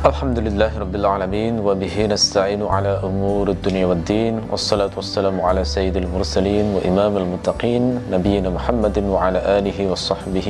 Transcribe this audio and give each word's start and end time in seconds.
الحمد 0.00 0.38
لله 0.38 0.72
رب 0.80 0.94
العالمين 0.96 1.60
وبه 1.60 2.06
نستعين 2.06 2.62
على 2.64 3.00
أمور 3.04 3.48
الدنيا 3.52 3.86
والدين 3.86 4.48
والصلاة 4.50 4.90
والسلام 4.96 5.40
على 5.40 5.64
سيد 5.64 5.96
المرسلين 5.96 6.64
وإمام 6.74 7.16
المتقين 7.16 8.00
نبينا 8.12 8.48
محمد 8.50 8.96
وعلى 8.98 9.38
آله 9.58 9.78
وصحبه 9.92 10.48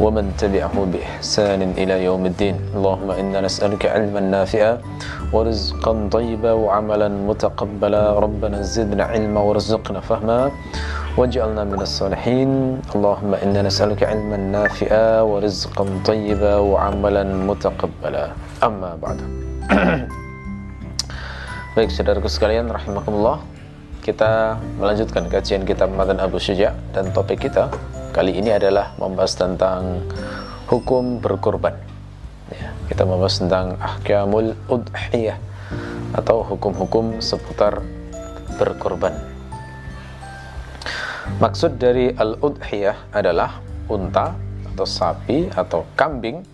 ومن 0.00 0.24
تبعه 0.38 0.74
بإحسان 0.92 1.62
إلى 1.74 2.04
يوم 2.04 2.22
الدين 2.26 2.56
اللهم 2.78 3.10
إنا 3.10 3.40
نسألك 3.40 3.82
علما 3.86 4.20
نافعا 4.20 4.78
ورزقا 5.32 6.08
طيبا 6.12 6.52
وعملا 6.52 7.08
متقبلا 7.08 8.02
ربنا 8.18 8.62
زدنا 8.62 9.04
علما 9.04 9.40
وارزقنا 9.40 10.00
فهما 10.00 10.50
واجعلنا 11.18 11.64
من 11.64 11.80
الصالحين 11.80 12.50
اللهم 12.94 13.32
إنا 13.34 13.62
نسألك 13.62 14.02
علما 14.02 14.36
نافعا 14.36 15.20
ورزقا 15.20 15.84
طيبا 16.06 16.54
وعملا 16.56 17.22
متقبلا 17.50 18.26
amma 18.62 18.94
ba'du 18.94 19.26
baik 21.74 21.88
saudaraku 21.88 22.28
sekalian 22.28 22.68
rahimahumullah, 22.68 23.40
kita 24.04 24.60
melanjutkan 24.76 25.24
kajian 25.26 25.64
kitab 25.64 25.88
Matan 25.90 26.20
Abu 26.20 26.36
Syuja 26.36 26.76
dan 26.92 27.10
topik 27.16 27.48
kita 27.48 27.72
kali 28.12 28.36
ini 28.36 28.52
adalah 28.52 28.92
membahas 29.00 29.34
tentang 29.40 30.04
hukum 30.68 31.18
berkorban. 31.18 31.72
ya, 32.52 32.70
kita 32.92 33.08
membahas 33.08 33.40
tentang 33.40 33.80
ahkamul 33.80 34.52
udhiyah 34.68 35.40
atau 36.12 36.44
hukum-hukum 36.44 37.24
seputar 37.24 37.80
berkorban. 38.60 39.16
maksud 41.40 41.80
dari 41.80 42.12
al-udhiyah 42.12 43.16
adalah 43.16 43.64
unta 43.88 44.36
atau 44.70 44.84
sapi 44.84 45.48
atau 45.56 45.88
kambing 45.96 46.44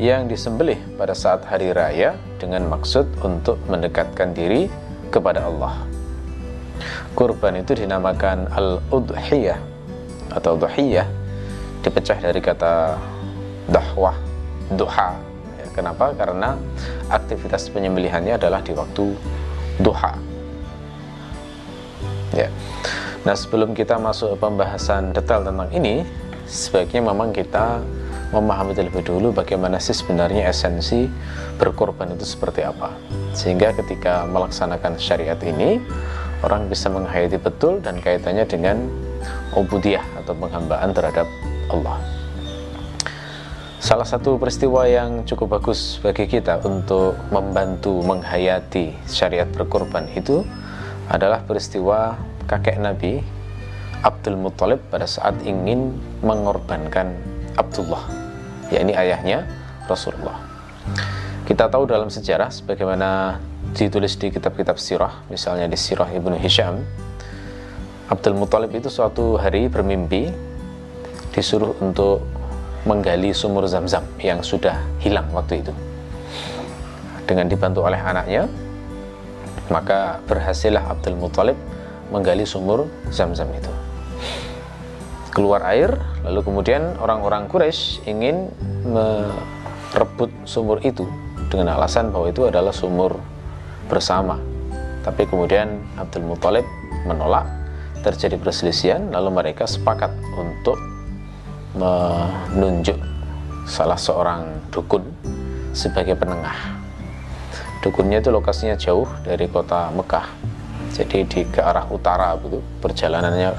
yang 0.00 0.26
disembelih 0.26 0.78
pada 0.96 1.14
saat 1.14 1.46
hari 1.46 1.70
raya 1.70 2.18
dengan 2.40 2.66
maksud 2.66 3.06
untuk 3.22 3.60
mendekatkan 3.70 4.34
diri 4.34 4.66
kepada 5.12 5.46
Allah. 5.46 5.84
Kurban 7.12 7.60
itu 7.60 7.76
dinamakan 7.76 8.48
al-udhiyah 8.50 9.60
atau 10.32 10.56
duhiyah 10.56 11.06
dipecah 11.84 12.18
dari 12.18 12.40
kata 12.40 12.96
dahwah, 13.68 14.16
duha. 14.74 15.14
Ya, 15.60 15.66
kenapa? 15.76 16.16
Karena 16.16 16.56
aktivitas 17.12 17.68
penyembelihannya 17.70 18.40
adalah 18.40 18.64
di 18.64 18.72
waktu 18.72 19.12
duha. 19.82 20.14
Ya. 22.32 22.48
Nah, 23.22 23.36
sebelum 23.38 23.76
kita 23.76 24.00
masuk 24.02 24.34
pembahasan 24.40 25.14
detail 25.14 25.46
tentang 25.46 25.70
ini, 25.70 26.02
sebaiknya 26.48 27.06
memang 27.06 27.30
kita 27.30 27.78
memahami 28.32 28.72
terlebih 28.72 29.04
dahulu 29.04 29.30
bagaimana 29.36 29.76
sih 29.76 29.92
sebenarnya 29.92 30.48
esensi 30.48 31.06
berkorban 31.60 32.16
itu 32.16 32.24
seperti 32.24 32.64
apa. 32.64 32.90
Sehingga 33.36 33.76
ketika 33.76 34.24
melaksanakan 34.24 34.96
syariat 34.96 35.38
ini 35.44 35.78
orang 36.42 36.66
bisa 36.66 36.88
menghayati 36.88 37.38
betul 37.38 37.78
dan 37.78 38.00
kaitannya 38.00 38.48
dengan 38.48 38.88
ubudiyah 39.54 40.02
atau 40.24 40.32
penghambaan 40.34 40.90
terhadap 40.90 41.28
Allah. 41.70 42.00
Salah 43.82 44.06
satu 44.06 44.38
peristiwa 44.38 44.86
yang 44.86 45.26
cukup 45.26 45.58
bagus 45.58 45.98
bagi 45.98 46.30
kita 46.30 46.62
untuk 46.62 47.18
membantu 47.34 47.98
menghayati 48.06 48.94
syariat 49.10 49.46
berkorban 49.50 50.06
itu 50.14 50.46
adalah 51.10 51.42
peristiwa 51.42 52.14
kakek 52.46 52.78
Nabi 52.78 53.18
Abdul 54.06 54.38
Muthalib 54.38 54.78
pada 54.86 55.06
saat 55.06 55.34
ingin 55.42 55.98
mengorbankan 56.22 57.10
Abdullah 57.58 58.21
yakni 58.72 58.96
ayahnya 58.96 59.44
Rasulullah. 59.84 60.40
Kita 61.44 61.68
tahu 61.68 61.84
dalam 61.84 62.08
sejarah 62.08 62.48
sebagaimana 62.48 63.36
ditulis 63.76 64.16
di 64.16 64.32
kitab-kitab 64.32 64.80
sirah, 64.80 65.20
misalnya 65.28 65.68
di 65.68 65.76
sirah 65.76 66.08
Ibnu 66.08 66.40
Hisham, 66.40 66.80
Abdul 68.08 68.36
Muthalib 68.36 68.72
itu 68.72 68.88
suatu 68.88 69.36
hari 69.36 69.68
bermimpi 69.68 70.32
disuruh 71.32 71.76
untuk 71.80 72.24
menggali 72.88 73.30
sumur 73.36 73.68
zam-zam 73.68 74.04
yang 74.18 74.40
sudah 74.40 74.80
hilang 75.00 75.28
waktu 75.30 75.60
itu. 75.60 75.72
Dengan 77.28 77.46
dibantu 77.46 77.86
oleh 77.86 78.00
anaknya, 78.00 78.50
maka 79.70 80.20
berhasillah 80.26 80.82
Abdul 80.88 81.16
Muthalib 81.16 81.56
menggali 82.12 82.44
sumur 82.44 82.90
zam-zam 83.08 83.48
itu 83.54 83.72
keluar 85.32 85.64
air 85.64 85.96
lalu 86.22 86.44
kemudian 86.44 86.94
orang-orang 87.00 87.48
Quraisy 87.48 88.04
ingin 88.04 88.52
merebut 88.84 90.28
sumur 90.44 90.78
itu 90.84 91.08
dengan 91.48 91.76
alasan 91.76 92.12
bahwa 92.12 92.28
itu 92.28 92.48
adalah 92.48 92.72
sumur 92.72 93.16
bersama. 93.88 94.40
Tapi 95.02 95.26
kemudian 95.26 95.82
Abdul 95.98 96.24
Muthalib 96.24 96.64
menolak 97.08 97.44
terjadi 98.06 98.38
perselisihan 98.38 99.10
lalu 99.10 99.34
mereka 99.34 99.66
sepakat 99.66 100.12
untuk 100.38 100.78
menunjuk 101.74 103.00
salah 103.64 103.96
seorang 103.96 104.46
dukun 104.68 105.02
sebagai 105.72 106.14
penengah. 106.14 106.54
Dukunnya 107.82 108.22
itu 108.22 108.30
lokasinya 108.30 108.78
jauh 108.78 109.08
dari 109.26 109.48
kota 109.50 109.90
Mekah. 109.90 110.28
Jadi 110.92 111.24
di 111.24 111.40
ke 111.48 111.58
arah 111.64 111.88
utara 111.88 112.36
begitu 112.36 112.60
perjalanannya 112.84 113.50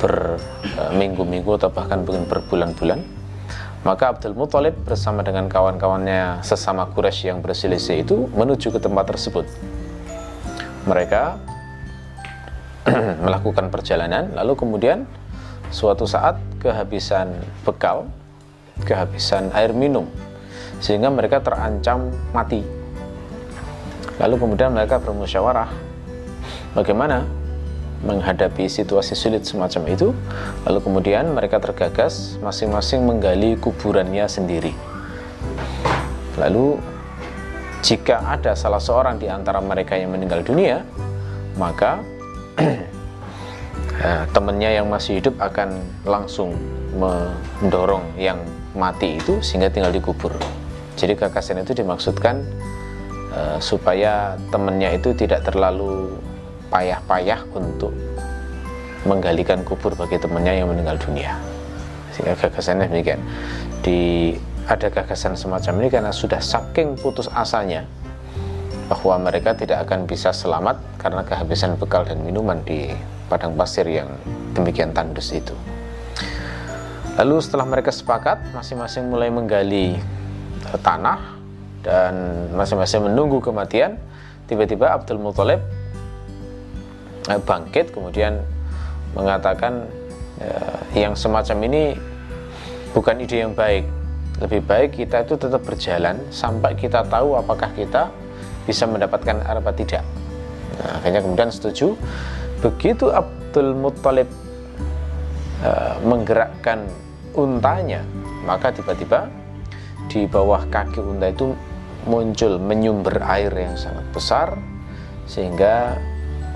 berminggu-minggu 0.00 1.60
atau 1.60 1.70
bahkan 1.70 2.02
mungkin 2.02 2.24
berbulan-bulan 2.26 3.20
maka 3.80 4.12
Abdul 4.12 4.36
Muthalib 4.36 4.76
bersama 4.84 5.24
dengan 5.24 5.48
kawan-kawannya 5.48 6.44
sesama 6.44 6.84
Quraisy 6.92 7.32
yang 7.32 7.40
berselisih 7.40 8.04
itu 8.04 8.28
menuju 8.36 8.76
ke 8.76 8.80
tempat 8.80 9.08
tersebut. 9.08 9.48
Mereka 10.84 11.40
melakukan 13.24 13.72
perjalanan 13.72 14.36
lalu 14.36 14.52
kemudian 14.52 15.08
suatu 15.72 16.04
saat 16.04 16.36
kehabisan 16.60 17.32
bekal 17.64 18.04
kehabisan 18.84 19.48
air 19.56 19.72
minum 19.72 20.12
sehingga 20.84 21.08
mereka 21.08 21.40
terancam 21.40 22.12
mati. 22.36 22.60
Lalu 24.20 24.36
kemudian 24.36 24.76
mereka 24.76 25.00
bermusyawarah 25.00 25.72
bagaimana 26.76 27.24
menghadapi 28.00 28.64
situasi 28.64 29.12
sulit 29.12 29.44
semacam 29.44 29.82
itu 29.92 30.08
lalu 30.64 30.78
kemudian 30.80 31.36
mereka 31.36 31.60
tergagas 31.60 32.40
masing-masing 32.40 33.04
menggali 33.04 33.60
kuburannya 33.60 34.24
sendiri. 34.24 34.72
Lalu 36.40 36.80
jika 37.84 38.24
ada 38.24 38.56
salah 38.56 38.80
seorang 38.80 39.20
di 39.20 39.28
antara 39.28 39.60
mereka 39.60 39.96
yang 39.96 40.12
meninggal 40.12 40.44
dunia 40.44 40.84
maka 41.56 42.00
eh, 42.60 44.24
temannya 44.32 44.80
yang 44.80 44.86
masih 44.88 45.20
hidup 45.20 45.36
akan 45.40 45.80
langsung 46.04 46.56
mendorong 46.96 48.04
yang 48.20 48.40
mati 48.76 49.18
itu 49.18 49.40
sehingga 49.42 49.72
tinggal 49.72 49.90
dikubur 49.90 50.32
jadi 51.00 51.16
gagasan 51.16 51.64
itu 51.64 51.72
dimaksudkan 51.72 52.44
uh, 53.32 53.56
supaya 53.56 54.36
temannya 54.52 55.00
itu 55.00 55.16
tidak 55.16 55.48
terlalu 55.48 56.12
payah-payah 56.70 57.44
untuk 57.52 57.92
menggalikan 59.04 59.66
kubur 59.66 59.92
bagi 59.98 60.16
temannya 60.16 60.62
yang 60.62 60.68
meninggal 60.70 60.96
dunia. 61.00 61.36
Sehingga 62.14 62.36
gagasannya 62.36 62.88
demikian. 62.88 63.20
Di 63.80 64.32
ada 64.70 64.86
gagasan 64.86 65.34
semacam 65.34 65.82
ini 65.82 65.88
karena 65.90 66.12
sudah 66.14 66.38
saking 66.38 66.94
putus 67.00 67.26
asanya 67.32 67.82
bahwa 68.90 69.30
mereka 69.30 69.54
tidak 69.54 69.86
akan 69.86 70.06
bisa 70.06 70.34
selamat 70.34 70.78
karena 70.98 71.22
kehabisan 71.22 71.78
bekal 71.78 72.02
dan 72.02 72.22
minuman 72.26 72.58
di 72.66 72.90
padang 73.30 73.54
pasir 73.54 73.86
yang 73.86 74.10
demikian 74.54 74.90
tandus 74.90 75.30
itu. 75.30 75.54
Lalu 77.14 77.38
setelah 77.38 77.66
mereka 77.66 77.94
sepakat 77.94 78.50
masing-masing 78.50 79.06
mulai 79.06 79.30
menggali 79.30 79.98
eh, 80.66 80.80
tanah 80.82 81.38
dan 81.86 82.14
masing-masing 82.52 83.06
menunggu 83.06 83.38
kematian 83.38 83.96
tiba-tiba 84.50 84.90
Abdul 84.90 85.22
Muthalib 85.22 85.62
bangkit 87.38 87.94
kemudian 87.94 88.42
mengatakan 89.14 89.86
ya, 90.42 91.06
yang 91.06 91.14
semacam 91.14 91.56
ini 91.70 91.82
bukan 92.90 93.22
ide 93.22 93.46
yang 93.46 93.54
baik. 93.54 93.86
Lebih 94.40 94.60
baik 94.64 94.90
kita 94.96 95.22
itu 95.22 95.36
tetap 95.36 95.60
berjalan 95.62 96.16
sampai 96.32 96.72
kita 96.72 97.04
tahu 97.06 97.36
apakah 97.36 97.68
kita 97.76 98.08
bisa 98.64 98.88
mendapatkan 98.88 99.44
apa 99.44 99.70
tidak. 99.76 100.02
Nah, 100.80 100.96
akhirnya 100.98 101.20
kemudian 101.20 101.52
setuju. 101.52 101.92
Begitu 102.64 103.12
Abdul 103.12 103.76
Muttalib 103.76 104.28
uh, 105.60 106.00
menggerakkan 106.04 106.88
untanya 107.36 108.02
maka 108.44 108.72
tiba-tiba 108.72 109.28
di 110.10 110.26
bawah 110.26 110.64
kaki 110.72 110.98
unta 110.98 111.30
itu 111.30 111.54
muncul 112.08 112.56
menyumber 112.56 113.20
air 113.22 113.52
yang 113.52 113.76
sangat 113.76 114.02
besar 114.10 114.48
sehingga 115.28 115.94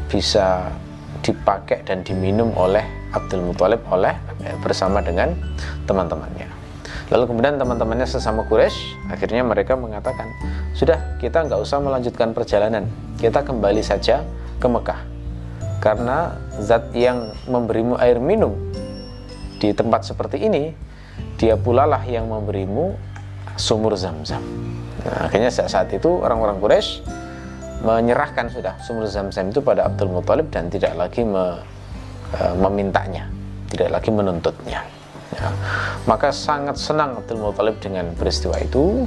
bisa 0.09 0.73
dipakai 1.25 1.81
dan 1.89 2.05
diminum 2.05 2.53
oleh 2.57 2.85
Abdul 3.17 3.41
Muthalib 3.41 3.81
oleh 3.89 4.13
bersama 4.61 5.01
dengan 5.01 5.33
teman-temannya. 5.89 6.51
Lalu 7.13 7.25
kemudian 7.29 7.61
teman-temannya 7.61 8.09
sesama 8.09 8.45
Quraisy 8.49 9.09
akhirnya 9.13 9.45
mereka 9.45 9.77
mengatakan, 9.77 10.29
sudah 10.73 11.21
kita 11.21 11.45
nggak 11.45 11.61
usah 11.61 11.81
melanjutkan 11.81 12.33
perjalanan, 12.33 12.89
kita 13.21 13.45
kembali 13.45 13.85
saja 13.85 14.25
ke 14.61 14.67
Mekah. 14.69 15.01
Karena 15.85 16.33
zat 16.65 16.97
yang 16.97 17.37
memberimu 17.45 18.01
air 18.01 18.17
minum 18.17 18.57
di 19.61 19.73
tempat 19.77 20.09
seperti 20.09 20.41
ini, 20.49 20.73
dia 21.37 21.61
pula 21.61 21.85
lah 21.85 22.01
yang 22.09 22.25
memberimu 22.25 22.97
sumur 23.61 23.93
zam-zam. 24.01 24.41
Nah, 25.05 25.29
akhirnya 25.29 25.53
saat, 25.53 25.69
saat 25.69 25.89
itu 25.93 26.09
orang-orang 26.09 26.57
Quraisy 26.57 27.05
menyerahkan 27.85 28.49
sudah 28.49 28.81
sumur 28.81 29.05
zam-zam 29.05 29.53
itu 29.53 29.61
pada 29.61 29.85
Abdul 29.85 30.09
Muthalib 30.09 30.49
dan 30.49 30.73
tidak 30.73 30.97
lagi 30.97 31.21
me, 31.23 31.61
e, 32.33 32.43
memintanya, 32.57 33.29
tidak 33.69 34.01
lagi 34.01 34.11
menuntutnya. 34.11 34.81
Ya. 35.35 35.49
Maka 36.09 36.33
sangat 36.33 36.81
senang 36.81 37.21
Abdul 37.21 37.45
Muthalib 37.45 37.77
dengan 37.85 38.09
peristiwa 38.17 38.57
itu 38.57 39.05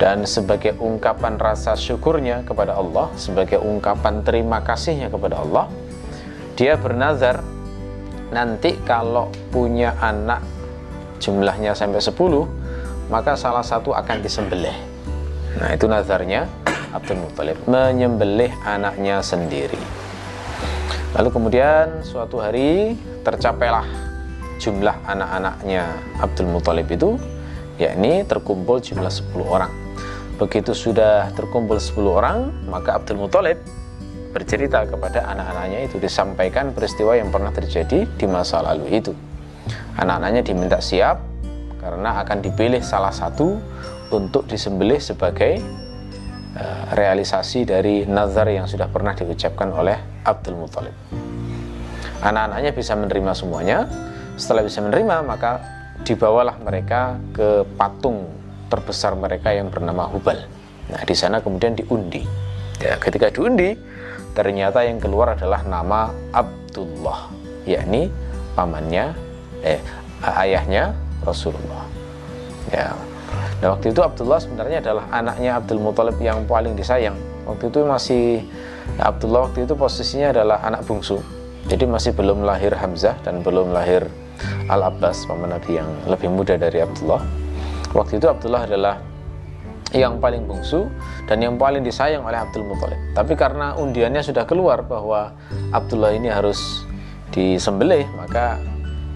dan 0.00 0.24
sebagai 0.24 0.78
ungkapan 0.80 1.36
rasa 1.36 1.76
syukurnya 1.76 2.46
kepada 2.48 2.74
Allah, 2.74 3.12
sebagai 3.20 3.60
ungkapan 3.60 4.24
terima 4.24 4.64
kasihnya 4.64 5.12
kepada 5.12 5.42
Allah, 5.42 5.68
dia 6.58 6.74
bernazar 6.74 7.44
nanti 8.32 8.76
kalau 8.84 9.30
punya 9.48 9.96
anak 10.00 10.44
jumlahnya 11.18 11.72
sampai 11.72 12.00
10 12.00 12.14
maka 13.08 13.34
salah 13.34 13.64
satu 13.64 13.96
akan 13.96 14.20
disembelih 14.20 14.74
nah 15.58 15.72
itu 15.74 15.88
nazarnya 15.88 16.44
Abdul 16.92 17.20
Muthalib 17.20 17.58
menyembelih 17.68 18.52
anaknya 18.64 19.20
sendiri. 19.20 19.78
Lalu 21.16 21.28
kemudian 21.32 22.04
suatu 22.04 22.40
hari 22.40 22.96
tercapailah 23.24 23.84
jumlah 24.60 24.96
anak-anaknya 25.08 25.88
Abdul 26.20 26.50
Muthalib 26.52 26.88
itu 26.92 27.16
yakni 27.78 28.26
terkumpul 28.26 28.82
jumlah 28.82 29.08
10 29.08 29.46
orang. 29.46 29.72
Begitu 30.36 30.74
sudah 30.76 31.30
terkumpul 31.34 31.80
10 31.80 31.98
orang 32.08 32.52
maka 32.68 32.98
Abdul 32.98 33.18
Muthalib 33.24 33.58
bercerita 34.34 34.84
kepada 34.84 35.24
anak-anaknya 35.32 35.88
itu 35.88 35.96
disampaikan 35.96 36.76
peristiwa 36.76 37.16
yang 37.16 37.32
pernah 37.32 37.50
terjadi 37.50 38.04
di 38.04 38.26
masa 38.28 38.60
lalu 38.60 39.00
itu. 39.00 39.12
Anak-anaknya 39.96 40.44
diminta 40.44 40.78
siap 40.78 41.24
karena 41.80 42.20
akan 42.20 42.44
dipilih 42.44 42.84
salah 42.84 43.10
satu 43.14 43.56
untuk 44.12 44.44
disembelih 44.44 45.00
sebagai 45.00 45.58
realisasi 46.92 47.62
dari 47.62 48.02
nazar 48.08 48.50
yang 48.50 48.66
sudah 48.66 48.90
pernah 48.90 49.14
diucapkan 49.14 49.70
oleh 49.70 49.96
Abdul 50.26 50.58
Muthalib. 50.58 50.94
Anak-anaknya 52.18 52.74
bisa 52.74 52.98
menerima 52.98 53.32
semuanya. 53.34 53.86
Setelah 54.34 54.66
bisa 54.66 54.82
menerima, 54.82 55.22
maka 55.22 55.62
dibawalah 56.02 56.58
mereka 56.62 57.18
ke 57.34 57.66
patung 57.78 58.26
terbesar 58.70 59.14
mereka 59.14 59.54
yang 59.54 59.70
bernama 59.70 60.10
Hubal. 60.10 60.46
Nah, 60.90 61.02
di 61.06 61.14
sana 61.14 61.38
kemudian 61.42 61.78
diundi. 61.78 62.22
Ya, 62.78 62.98
ketika 62.98 63.30
diundi, 63.30 63.74
ternyata 64.34 64.86
yang 64.86 65.02
keluar 65.02 65.34
adalah 65.34 65.62
nama 65.66 66.14
Abdullah, 66.30 67.30
yakni 67.66 68.10
pamannya 68.54 69.14
eh 69.62 69.82
ayahnya 70.22 70.94
Rasulullah. 71.22 71.86
Ya. 72.70 72.94
Nah 73.58 73.74
waktu 73.74 73.90
itu 73.90 74.00
Abdullah 74.00 74.38
sebenarnya 74.38 74.78
adalah 74.84 75.04
anaknya 75.10 75.58
Abdul 75.58 75.82
Muthalib 75.82 76.18
yang 76.22 76.46
paling 76.46 76.78
disayang. 76.78 77.18
Waktu 77.48 77.72
itu 77.72 77.80
masih 77.82 78.24
Abdullah 79.00 79.50
waktu 79.50 79.66
itu 79.66 79.74
posisinya 79.74 80.30
adalah 80.30 80.62
anak 80.62 80.86
bungsu. 80.86 81.18
Jadi 81.68 81.84
masih 81.84 82.16
belum 82.16 82.46
lahir 82.46 82.72
Hamzah 82.72 83.18
dan 83.26 83.44
belum 83.44 83.74
lahir 83.74 84.06
Al 84.70 84.86
Abbas 84.86 85.26
paman 85.26 85.52
Nabi 85.52 85.80
yang 85.80 85.88
lebih 86.06 86.30
muda 86.30 86.54
dari 86.54 86.80
Abdullah. 86.80 87.20
Waktu 87.92 88.20
itu 88.20 88.26
Abdullah 88.30 88.68
adalah 88.68 88.94
yang 89.96 90.20
paling 90.20 90.44
bungsu 90.44 90.84
dan 91.24 91.40
yang 91.40 91.56
paling 91.56 91.80
disayang 91.80 92.24
oleh 92.24 92.36
Abdul 92.36 92.68
Muthalib. 92.68 93.00
Tapi 93.16 93.32
karena 93.32 93.72
undiannya 93.76 94.20
sudah 94.20 94.44
keluar 94.44 94.84
bahwa 94.84 95.32
Abdullah 95.72 96.12
ini 96.12 96.28
harus 96.28 96.84
disembelih, 97.32 98.04
maka 98.16 98.60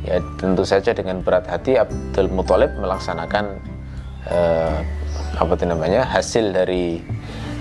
ya 0.03 0.19
tentu 0.41 0.65
saja 0.65 0.97
dengan 0.97 1.21
berat 1.21 1.45
hati 1.45 1.77
Abdul 1.77 2.33
Muthalib 2.33 2.73
melaksanakan 2.81 3.61
eh, 4.29 4.77
apa 5.39 5.53
itu 5.57 5.65
namanya? 5.67 6.07
Hasil 6.07 6.53
dari 6.55 7.03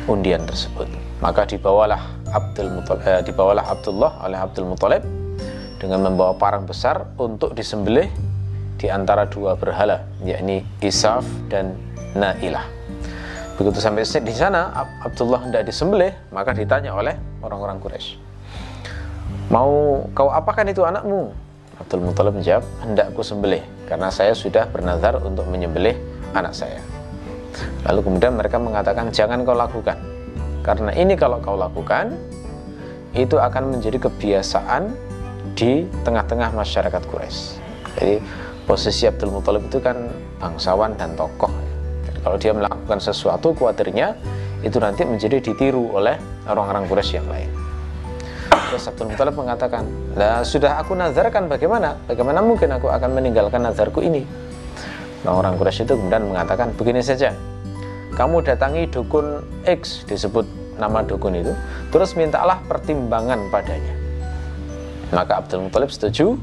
undian 0.05 0.43
tersebut. 0.45 0.89
Maka 1.21 1.45
dibawalah 1.45 2.01
Abdul 2.33 2.73
Muthalib, 2.73 3.05
eh, 3.05 3.21
dibawalah 3.25 3.65
Abdullah 3.69 4.11
oleh 4.25 4.37
Abdul 4.37 4.67
Muthalib 4.69 5.03
dengan 5.77 6.05
membawa 6.05 6.37
parang 6.37 6.65
besar 6.65 7.09
untuk 7.17 7.57
disembelih 7.57 8.09
di 8.77 8.89
antara 8.89 9.29
dua 9.29 9.53
berhala 9.53 10.05
yakni 10.25 10.65
Isaf 10.81 11.25
dan 11.49 11.77
Nailah. 12.17 12.65
Begitu 13.57 13.77
sampai 13.77 14.01
di 14.05 14.33
sana 14.33 14.73
Abdullah 15.05 15.45
tidak 15.45 15.69
disembelih 15.69 16.13
maka 16.33 16.49
ditanya 16.53 16.97
oleh 16.97 17.13
orang-orang 17.45 17.77
Quraisy. 17.77 18.17
Mau 19.53 20.01
kau 20.17 20.33
apakan 20.33 20.73
itu 20.73 20.81
anakmu? 20.81 21.29
Abdul 21.77 22.01
Muthalib 22.01 22.37
menjawab, 22.37 22.65
hendakku 22.85 23.21
sembelih 23.25 23.61
karena 23.89 24.09
saya 24.13 24.33
sudah 24.37 24.69
bernazar 24.69 25.17
untuk 25.21 25.49
menyembelih 25.49 25.97
anak 26.31 26.53
saya. 26.55 26.81
Lalu 27.87 27.99
kemudian 28.07 28.33
mereka 28.39 28.57
mengatakan, 28.57 29.11
jangan 29.11 29.43
kau 29.43 29.57
lakukan. 29.57 29.97
Karena 30.61 30.93
ini 30.93 31.17
kalau 31.17 31.41
kau 31.41 31.57
lakukan, 31.57 32.15
itu 33.11 33.35
akan 33.35 33.75
menjadi 33.75 34.07
kebiasaan 34.07 34.93
di 35.57 35.83
tengah-tengah 36.07 36.55
masyarakat 36.55 37.01
Quraisy. 37.11 37.59
Jadi 37.99 38.15
posisi 38.63 39.03
Abdul 39.03 39.35
Muthalib 39.35 39.67
itu 39.67 39.83
kan 39.83 40.07
bangsawan 40.39 40.95
dan 40.95 41.11
tokoh. 41.19 41.51
Jadi, 42.07 42.19
kalau 42.23 42.37
dia 42.39 42.53
melakukan 42.55 43.03
sesuatu, 43.03 43.51
khawatirnya 43.51 44.15
itu 44.63 44.77
nanti 44.79 45.03
menjadi 45.03 45.43
ditiru 45.43 45.91
oleh 45.91 46.15
orang-orang 46.47 46.87
Quraisy 46.87 47.19
yang 47.19 47.27
lain. 47.27 47.49
Terus 48.71 48.87
Abdul 48.87 49.11
Muthalib 49.11 49.35
mengatakan, 49.35 49.83
sudah 50.47 50.79
aku 50.79 50.95
nazarkan 50.95 51.51
bagaimana? 51.51 51.99
Bagaimana 52.07 52.39
mungkin 52.39 52.71
aku 52.71 52.87
akan 52.87 53.11
meninggalkan 53.11 53.59
nazarku 53.59 53.99
ini? 53.99 54.23
Nah, 55.21 55.37
orang 55.37 55.57
Quraisy 55.57 55.85
itu 55.85 55.93
kemudian 55.93 56.33
mengatakan, 56.33 56.73
begini 56.73 57.01
saja, 57.01 57.33
kamu 58.17 58.41
datangi 58.41 58.89
dukun 58.89 59.45
X, 59.65 60.05
disebut 60.09 60.43
nama 60.81 61.05
dukun 61.05 61.37
itu, 61.37 61.53
terus 61.93 62.17
mintalah 62.17 62.57
pertimbangan 62.65 63.37
padanya. 63.53 63.93
Maka 65.13 65.45
Abdul 65.45 65.69
Muthalib 65.69 65.93
setuju, 65.93 66.39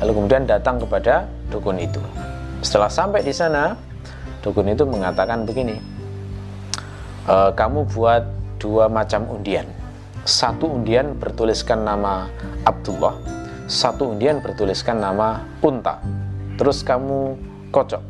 lalu 0.00 0.12
kemudian 0.16 0.48
datang 0.48 0.80
kepada 0.80 1.28
dukun 1.52 1.76
itu. 1.76 2.00
Setelah 2.64 2.88
sampai 2.88 3.20
di 3.20 3.34
sana, 3.36 3.76
dukun 4.40 4.72
itu 4.72 4.88
mengatakan 4.88 5.44
begini, 5.44 5.76
e, 7.28 7.36
kamu 7.52 7.84
buat 7.92 8.24
dua 8.56 8.88
macam 8.88 9.28
undian 9.28 9.68
satu 10.26 10.66
undian 10.66 11.14
bertuliskan 11.14 11.86
nama 11.86 12.26
Abdullah, 12.66 13.14
satu 13.70 14.10
undian 14.10 14.42
bertuliskan 14.42 14.98
nama 14.98 15.38
Unta. 15.62 16.02
Terus 16.58 16.82
kamu 16.82 17.38
kocok, 17.76 18.00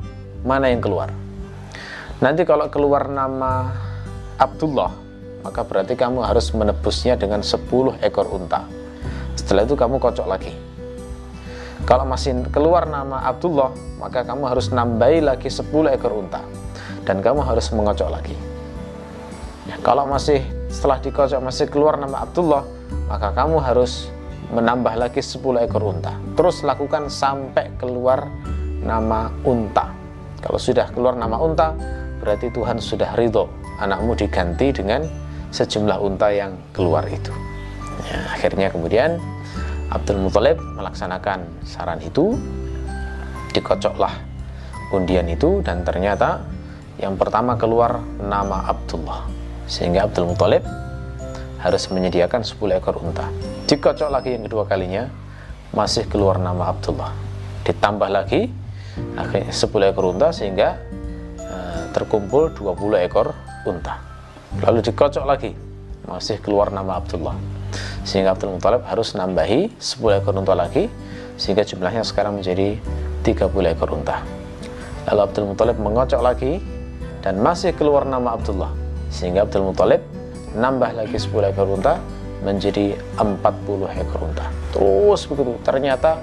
mana 0.46 0.70
yang 0.70 0.78
keluar? 0.78 1.10
Nanti 2.22 2.46
kalau 2.46 2.70
keluar 2.70 3.10
nama 3.10 3.74
Abdullah, 4.38 4.94
maka 5.42 5.66
berarti 5.66 5.98
kamu 5.98 6.22
harus 6.22 6.54
menebusnya 6.54 7.18
dengan 7.18 7.42
10 7.42 7.66
ekor 7.98 8.30
unta. 8.30 8.62
Setelah 9.34 9.66
itu 9.66 9.74
kamu 9.74 9.98
kocok 9.98 10.26
lagi. 10.30 10.54
Kalau 11.82 12.06
masih 12.06 12.46
keluar 12.54 12.86
nama 12.86 13.26
Abdullah, 13.26 13.74
maka 13.98 14.22
kamu 14.22 14.46
harus 14.46 14.70
nambahi 14.70 15.26
lagi 15.26 15.50
10 15.50 15.66
ekor 15.90 16.14
unta. 16.14 16.46
Dan 17.02 17.18
kamu 17.18 17.42
harus 17.42 17.66
mengocok 17.74 18.08
lagi. 18.10 18.38
Kalau 19.82 20.06
masih 20.06 20.42
setelah 20.70 20.98
dikocok 21.00 21.40
masih 21.40 21.66
keluar 21.70 21.96
nama 21.96 22.26
Abdullah 22.26 22.62
maka 23.08 23.32
kamu 23.32 23.62
harus 23.62 24.12
menambah 24.52 24.94
lagi 24.98 25.24
10 25.24 25.40
ekor 25.64 25.82
unta 25.82 26.14
terus 26.36 26.60
lakukan 26.62 27.08
sampai 27.08 27.72
keluar 27.80 28.28
nama 28.82 29.30
unta 29.44 29.92
kalau 30.40 30.60
sudah 30.60 30.88
keluar 30.92 31.16
nama 31.16 31.36
unta 31.40 31.72
berarti 32.20 32.52
Tuhan 32.52 32.80
sudah 32.80 33.14
ridho 33.16 33.48
anakmu 33.80 34.16
diganti 34.16 34.72
dengan 34.72 35.04
sejumlah 35.52 35.98
unta 36.00 36.28
yang 36.32 36.56
keluar 36.76 37.04
itu 37.08 37.32
ya, 38.08 38.18
akhirnya 38.36 38.68
kemudian 38.72 39.20
Abdul 39.92 40.26
Muthalib 40.26 40.58
melaksanakan 40.58 41.46
saran 41.62 42.02
itu 42.02 42.34
dikocoklah 43.54 44.12
undian 44.92 45.26
itu 45.30 45.62
dan 45.64 45.86
ternyata 45.86 46.42
yang 46.96 47.14
pertama 47.14 47.54
keluar 47.54 48.00
nama 48.18 48.66
Abdullah 48.68 49.28
sehingga 49.66 50.06
Abdul 50.06 50.32
Muthalib 50.32 50.64
harus 51.60 51.88
menyediakan 51.90 52.46
10 52.46 52.78
ekor 52.78 53.02
unta. 53.02 53.26
Dikocok 53.66 54.08
lagi 54.12 54.38
yang 54.38 54.46
kedua 54.46 54.64
kalinya, 54.70 55.10
masih 55.74 56.06
keluar 56.06 56.38
nama 56.38 56.70
Abdullah. 56.70 57.10
Ditambah 57.66 58.06
lagi 58.06 58.46
akhirnya 59.16 59.52
10 59.52 59.90
ekor 59.92 60.04
unta 60.12 60.32
sehingga 60.32 60.80
uh, 61.40 61.84
terkumpul 61.92 62.52
20 62.54 63.06
ekor 63.06 63.36
unta. 63.68 64.00
Lalu 64.62 64.80
dikocok 64.84 65.24
lagi, 65.26 65.52
masih 66.08 66.40
keluar 66.40 66.72
nama 66.72 66.96
Abdullah. 66.96 67.36
Sehingga 68.06 68.32
Abdul 68.32 68.56
Muthalib 68.56 68.86
harus 68.86 69.12
nambahi 69.18 69.76
10 69.76 70.20
ekor 70.22 70.32
unta 70.38 70.54
lagi 70.54 70.88
sehingga 71.36 71.66
jumlahnya 71.68 72.00
sekarang 72.00 72.40
menjadi 72.40 72.80
30 73.26 73.74
ekor 73.76 73.92
unta. 73.92 74.24
lalu 75.06 75.20
Abdul 75.22 75.46
Muthalib 75.54 75.78
mengocok 75.78 76.20
lagi 76.20 76.58
dan 77.22 77.38
masih 77.38 77.70
keluar 77.78 78.02
nama 78.02 78.34
Abdullah 78.34 78.74
sehingga 79.06 79.46
Abdul 79.46 79.70
Muthalib 79.70 80.02
nambah 80.58 80.98
lagi 80.98 81.14
10 81.14 81.30
ekor 81.54 81.78
unta 81.78 82.02
menjadi 82.42 82.98
40 83.18 84.02
ekor 84.02 84.20
unta 84.26 84.50
terus 84.74 85.20
begitu 85.30 85.54
ternyata 85.62 86.18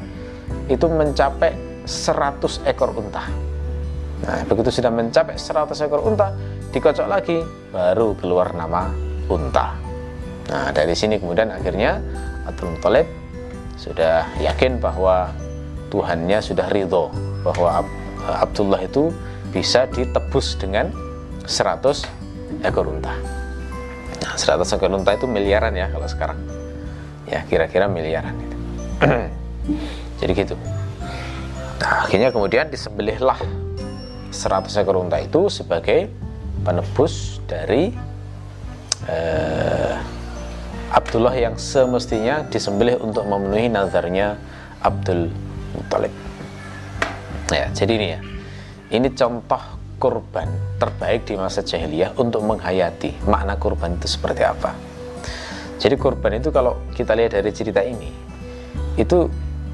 itu 0.68 0.86
mencapai 0.88 1.56
100 1.86 2.70
ekor 2.70 2.92
unta 2.96 3.28
nah 4.24 4.40
begitu 4.48 4.72
sudah 4.72 4.92
mencapai 4.92 5.36
100 5.36 5.86
ekor 5.88 6.02
unta 6.04 6.32
dikocok 6.72 7.08
lagi 7.08 7.44
baru 7.72 8.16
keluar 8.18 8.56
nama 8.56 8.90
unta 9.28 9.76
nah 10.48 10.72
dari 10.72 10.96
sini 10.96 11.20
kemudian 11.20 11.52
akhirnya 11.52 12.00
Abdul 12.48 12.76
Muthalib 12.76 13.08
sudah 13.80 14.28
yakin 14.40 14.80
bahwa 14.80 15.32
Tuhannya 15.92 16.42
sudah 16.42 16.74
ridho 16.74 17.14
bahwa 17.46 17.86
Abdullah 18.26 18.82
itu 18.82 19.14
bisa 19.54 19.86
ditebus 19.86 20.58
dengan 20.58 20.90
100 21.46 22.66
ekor 22.66 22.90
unta. 22.90 23.14
Nah, 24.24 24.34
100 24.34 24.66
ekor 24.74 24.90
unta 24.90 25.14
itu 25.14 25.30
miliaran 25.30 25.76
ya 25.76 25.92
kalau 25.92 26.08
sekarang. 26.10 26.40
Ya, 27.30 27.46
kira-kira 27.46 27.86
miliaran. 27.86 28.34
Jadi 30.20 30.32
gitu. 30.34 30.56
Nah, 31.84 32.08
akhirnya 32.08 32.32
kemudian 32.32 32.72
disembelihlah 32.72 33.44
100 34.32 34.72
ekor 34.72 35.04
unta 35.04 35.20
itu 35.20 35.52
sebagai 35.52 36.08
penebus 36.64 37.44
dari 37.44 37.92
eh, 39.12 39.96
Abdullah 40.96 41.36
yang 41.36 41.60
semestinya 41.60 42.48
disembelih 42.48 43.04
untuk 43.04 43.28
memenuhi 43.28 43.68
nazarnya 43.68 44.40
Abdul 44.80 45.28
Muttalib. 45.76 46.14
Ya, 47.52 47.68
jadi 47.76 47.92
ini 48.00 48.08
ya. 48.16 48.20
Ini 48.94 49.08
contoh 49.12 49.60
kurban 50.00 50.48
terbaik 50.80 51.28
di 51.28 51.36
masa 51.36 51.68
jahiliyah 51.68 52.16
untuk 52.16 52.48
menghayati 52.48 53.28
makna 53.28 53.60
kurban 53.60 54.00
itu 54.00 54.08
seperti 54.08 54.48
apa. 54.48 54.72
Jadi 55.84 56.00
kurban 56.00 56.40
itu 56.40 56.48
kalau 56.48 56.80
kita 56.96 57.12
lihat 57.12 57.36
dari 57.36 57.52
cerita 57.52 57.84
ini, 57.84 58.08
itu 58.96 59.28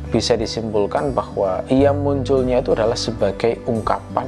bisa 0.10 0.34
disimpulkan 0.34 1.14
bahwa 1.14 1.62
ia 1.70 1.94
munculnya 1.94 2.66
itu 2.66 2.74
adalah 2.74 2.98
sebagai 2.98 3.62
ungkapan 3.70 4.26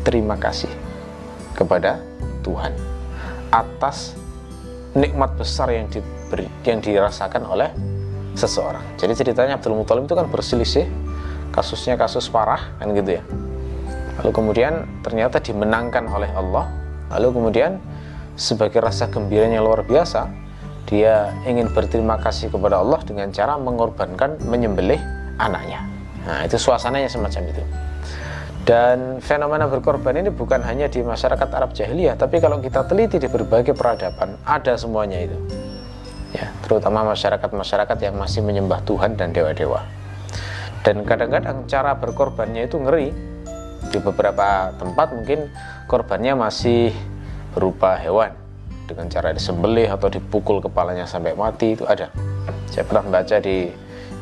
terima 0.00 0.40
kasih 0.40 0.70
kepada 1.52 2.00
Tuhan 2.40 2.72
atas 3.52 4.16
nikmat 4.96 5.36
besar 5.36 5.68
yang 5.72 5.88
diberi, 5.92 6.48
yang 6.64 6.80
dirasakan 6.80 7.44
oleh 7.44 7.68
seseorang. 8.32 8.84
Jadi 8.96 9.12
ceritanya 9.16 9.60
Abdul 9.60 9.76
Muthalib 9.76 10.08
itu 10.08 10.16
kan 10.16 10.28
berselisih, 10.28 10.86
kasusnya 11.52 12.00
kasus 12.00 12.28
parah 12.32 12.72
kan 12.80 12.92
gitu 12.96 13.20
ya. 13.20 13.22
Lalu 14.20 14.30
kemudian 14.32 14.88
ternyata 15.04 15.40
dimenangkan 15.40 16.08
oleh 16.08 16.32
Allah. 16.32 16.72
Lalu 17.12 17.28
kemudian 17.36 17.80
sebagai 18.36 18.80
rasa 18.80 19.08
gembira 19.12 19.48
yang 19.48 19.64
luar 19.64 19.84
biasa, 19.84 20.28
dia 20.86 21.34
ingin 21.42 21.66
berterima 21.74 22.14
kasih 22.22 22.46
kepada 22.46 22.78
Allah 22.78 23.02
dengan 23.02 23.28
cara 23.34 23.58
mengorbankan 23.58 24.38
menyembelih 24.46 25.02
anaknya. 25.36 25.82
Nah, 26.22 26.46
itu 26.46 26.54
suasananya 26.58 27.10
semacam 27.10 27.42
itu. 27.50 27.62
Dan 28.66 29.22
fenomena 29.22 29.70
berkorban 29.70 30.14
ini 30.18 30.30
bukan 30.30 30.58
hanya 30.62 30.90
di 30.90 31.02
masyarakat 31.02 31.48
Arab 31.54 31.70
jahiliyah, 31.70 32.18
tapi 32.18 32.42
kalau 32.42 32.58
kita 32.58 32.82
teliti 32.86 33.22
di 33.22 33.30
berbagai 33.30 33.74
peradaban, 33.74 34.34
ada 34.42 34.74
semuanya 34.74 35.22
itu. 35.22 35.38
Ya, 36.34 36.50
terutama 36.66 37.06
masyarakat-masyarakat 37.14 37.98
yang 38.02 38.18
masih 38.18 38.42
menyembah 38.42 38.82
Tuhan 38.82 39.14
dan 39.14 39.30
dewa-dewa. 39.30 39.86
Dan 40.82 41.06
kadang-kadang 41.06 41.66
cara 41.70 41.94
berkorbannya 41.94 42.66
itu 42.66 42.78
ngeri. 42.78 43.14
Di 43.86 44.02
beberapa 44.02 44.74
tempat 44.74 45.14
mungkin 45.14 45.46
korbannya 45.86 46.34
masih 46.34 46.90
berupa 47.54 47.94
hewan 48.02 48.45
dengan 48.86 49.10
cara 49.10 49.34
disembelih 49.34 49.90
atau 49.90 50.06
dipukul 50.06 50.62
kepalanya 50.62 51.04
sampai 51.04 51.34
mati 51.34 51.74
itu 51.74 51.82
ada. 51.84 52.08
Saya 52.70 52.86
pernah 52.86 53.20
baca 53.20 53.36
di 53.42 53.68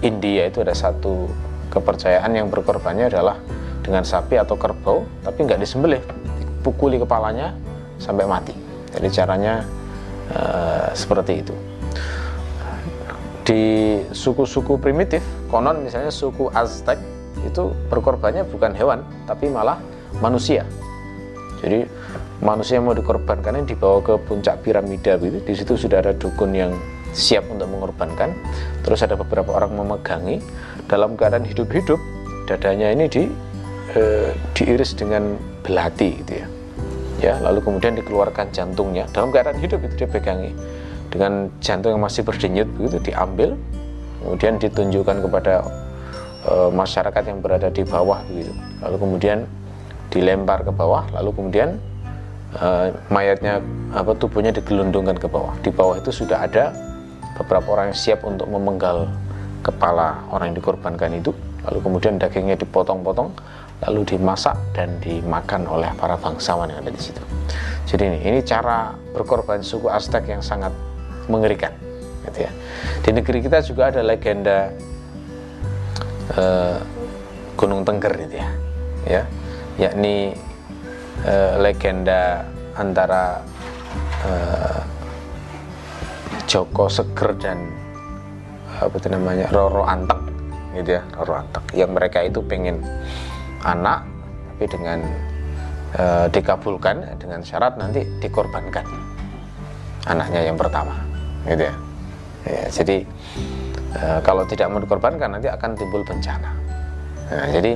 India 0.01 0.49
itu 0.49 0.65
ada 0.65 0.73
satu 0.73 1.29
kepercayaan 1.69 2.33
yang 2.33 2.49
berkorbannya 2.49 3.13
adalah 3.13 3.37
dengan 3.85 4.03
sapi 4.03 4.41
atau 4.41 4.57
kerbau 4.57 5.05
tapi 5.21 5.45
nggak 5.45 5.61
disembelih 5.61 6.01
dipukuli 6.41 6.97
kepalanya 6.97 7.53
sampai 8.01 8.25
mati. 8.25 8.57
Jadi 8.97 9.09
caranya 9.13 9.61
uh, 10.33 10.89
seperti 10.97 11.45
itu. 11.45 11.55
Di 13.45 13.65
suku-suku 14.17 14.81
primitif 14.81 15.21
konon 15.53 15.85
misalnya 15.85 16.09
suku 16.09 16.49
Aztec 16.57 16.97
itu 17.45 17.77
berkorbannya 17.93 18.49
bukan 18.49 18.73
hewan 18.73 19.05
tapi 19.29 19.53
malah 19.53 19.77
manusia. 20.25 20.65
Jadi 21.61 21.85
manusia 22.45 22.77
yang 22.77 22.87
mau 22.87 22.95
dikorbankan 22.95 23.57
ini 23.57 23.73
dibawa 23.73 24.05
ke 24.05 24.21
puncak 24.29 24.61
piramida 24.61 25.17
gitu 25.17 25.41
di 25.41 25.55
situ 25.57 25.75
sudah 25.81 26.05
ada 26.05 26.13
dukun 26.13 26.53
yang 26.53 26.77
siap 27.17 27.47
untuk 27.49 27.71
mengorbankan. 27.71 28.37
Terus 28.85 29.01
ada 29.01 29.17
beberapa 29.17 29.55
orang 29.55 29.73
memegangi. 29.73 30.43
Dalam 30.85 31.17
keadaan 31.17 31.49
hidup-hidup 31.49 31.97
dadanya 32.45 32.93
ini 32.93 33.09
di 33.09 33.25
e, 33.97 34.35
diiris 34.53 34.93
dengan 34.93 35.41
belati 35.65 36.21
gitu 36.21 36.33
ya. 36.45 36.47
Ya 37.23 37.35
lalu 37.41 37.65
kemudian 37.65 37.97
dikeluarkan 37.97 38.53
jantungnya. 38.53 39.09
Dalam 39.17 39.33
keadaan 39.33 39.57
hidup 39.57 39.81
itu 39.81 40.05
dia 40.05 40.09
pegangi 40.11 40.53
dengan 41.09 41.49
jantung 41.65 41.97
yang 41.97 42.05
masih 42.05 42.21
berdenyut 42.21 42.69
begitu 42.77 43.15
diambil. 43.15 43.57
Kemudian 44.21 44.61
ditunjukkan 44.61 45.17
kepada 45.25 45.65
e, 46.45 46.53
masyarakat 46.69 47.23
yang 47.25 47.39
berada 47.41 47.73
di 47.73 47.81
bawah 47.87 48.21
begitu. 48.29 48.53
Lalu 48.85 48.97
kemudian 49.01 49.39
dilempar 50.13 50.63
ke 50.63 50.71
bawah 50.71 51.09
lalu 51.17 51.33
kemudian 51.35 51.81
e, 52.55 52.69
mayatnya 53.11 53.61
apa 53.95 54.15
tubuhnya 54.17 54.55
digelundungkan 54.55 55.19
ke 55.19 55.27
bawah 55.27 55.55
di 55.61 55.71
bawah 55.71 55.99
itu 55.99 56.11
sudah 56.11 56.47
ada 56.47 56.75
beberapa 57.35 57.75
orang 57.75 57.91
yang 57.91 57.99
siap 57.99 58.21
untuk 58.23 58.47
memenggal 58.47 59.11
kepala 59.67 60.23
orang 60.31 60.55
yang 60.55 60.57
dikorbankan 60.63 61.19
itu 61.19 61.35
lalu 61.65 61.79
kemudian 61.81 62.21
dagingnya 62.21 62.55
dipotong-potong 62.61 63.33
lalu 63.85 64.17
dimasak 64.17 64.55
dan 64.73 64.97
dimakan 65.03 65.67
oleh 65.67 65.91
para 65.99 66.15
bangsawan 66.17 66.71
yang 66.71 66.81
ada 66.81 66.93
di 66.95 67.01
situ. 67.01 67.21
Jadi 67.85 68.03
ini, 68.09 68.19
ini 68.25 68.41
cara 68.41 68.97
berkorban 69.13 69.61
suku 69.61 69.93
Aztec 69.93 70.25
yang 70.25 70.41
sangat 70.41 70.73
mengerikan, 71.29 71.75
gitu 72.31 72.49
ya. 72.49 72.53
Di 73.05 73.11
negeri 73.13 73.45
kita 73.45 73.61
juga 73.61 73.93
ada 73.93 74.01
legenda 74.01 74.73
uh, 76.39 76.81
Gunung 77.61 77.85
Tengger, 77.85 78.15
gitu 78.25 78.37
ya, 78.41 78.49
ya, 79.05 79.23
yakni 79.77 80.33
uh, 81.23 81.55
legenda 81.63 82.43
antara 82.75 83.39
uh, 84.27 84.83
Joko 86.51 86.91
Seger 86.91 87.35
dan 87.39 87.59
apa 88.75 88.95
itu 88.99 89.07
namanya 89.07 89.47
Roro 89.55 89.87
Antek, 89.87 90.19
gitu 90.75 90.99
ya, 90.99 91.03
Roro 91.15 91.39
Antek, 91.39 91.63
yang 91.79 91.95
mereka 91.95 92.27
itu 92.27 92.43
pengen 92.43 92.83
anak 93.63 94.03
tapi 94.55 94.71
dengan 94.71 94.99
e, 95.99 96.05
dikabulkan 96.31 97.19
dengan 97.19 97.43
syarat 97.43 97.75
nanti 97.75 98.07
dikorbankan 98.23 98.87
anaknya 100.07 100.47
yang 100.47 100.55
pertama 100.55 100.95
gitu 101.43 101.67
ya, 101.67 101.75
ya 102.47 102.65
jadi 102.71 102.97
e, 103.99 104.03
kalau 104.23 104.47
tidak 104.47 104.71
mau 104.71 104.79
dikorbankan 104.79 105.39
nanti 105.39 105.51
akan 105.51 105.75
timbul 105.75 106.07
bencana. 106.07 106.51
Nah, 107.35 107.47
jadi 107.51 107.73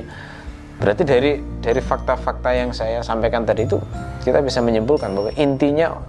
berarti 0.79 1.03
dari 1.03 1.31
dari 1.59 1.81
fakta-fakta 1.83 2.49
yang 2.55 2.71
saya 2.71 3.03
sampaikan 3.03 3.43
tadi 3.43 3.67
itu 3.67 3.77
kita 4.23 4.39
bisa 4.39 4.63
menyimpulkan 4.63 5.11
bahwa 5.11 5.31
intinya 5.35 5.99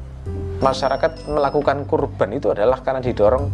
masyarakat 0.63 1.27
melakukan 1.27 1.89
kurban 1.89 2.31
itu 2.37 2.53
adalah 2.53 2.79
karena 2.85 3.03
didorong 3.03 3.51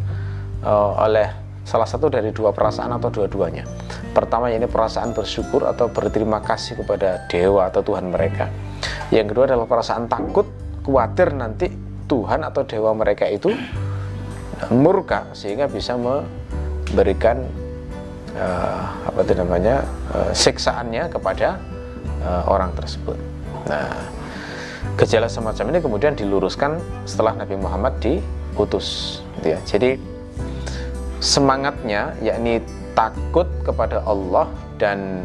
uh, 0.67 0.93
oleh 1.01 1.29
salah 1.67 1.87
satu 1.87 2.07
dari 2.07 2.31
dua 2.31 2.55
perasaan 2.55 2.95
atau 2.95 3.11
dua-duanya. 3.11 3.67
Pertama 4.15 4.55
ini 4.55 4.71
perasaan 4.71 5.11
bersyukur 5.11 5.67
atau 5.67 5.91
berterima 5.91 6.39
kasih 6.39 6.79
kepada 6.79 7.27
dewa 7.27 7.67
atau 7.67 7.83
Tuhan 7.83 8.07
mereka. 8.07 8.47
Yang 9.11 9.35
kedua 9.35 9.45
adalah 9.51 9.67
perasaan 9.67 10.07
takut, 10.07 10.47
khawatir 10.87 11.35
nanti 11.35 11.67
Tuhan 12.07 12.47
atau 12.47 12.63
dewa 12.63 12.95
mereka 12.95 13.27
itu 13.27 13.51
murka 14.71 15.27
sehingga 15.35 15.67
bisa 15.67 15.99
memberikan 15.99 17.43
uh, 18.37 18.85
apa 19.09 19.19
itu 19.25 19.33
namanya 19.37 19.83
uh, 20.13 20.31
siksaannya 20.33 21.09
kepada 21.11 21.59
uh, 22.23 22.45
orang 22.47 22.73
tersebut. 22.77 23.17
Nah, 23.67 23.91
gejala 24.95 25.27
semacam 25.27 25.75
ini 25.75 25.79
kemudian 25.83 26.13
diluruskan 26.15 26.79
setelah 27.09 27.35
Nabi 27.35 27.57
Muhammad 27.59 27.99
diutus. 27.99 29.21
Gitu 29.41 29.57
ya. 29.57 29.59
Jadi 29.67 29.91
semangatnya 31.19 32.15
yakni 32.23 32.63
takut 32.97 33.49
kepada 33.65 34.01
Allah 34.07 34.49
dan 34.81 35.25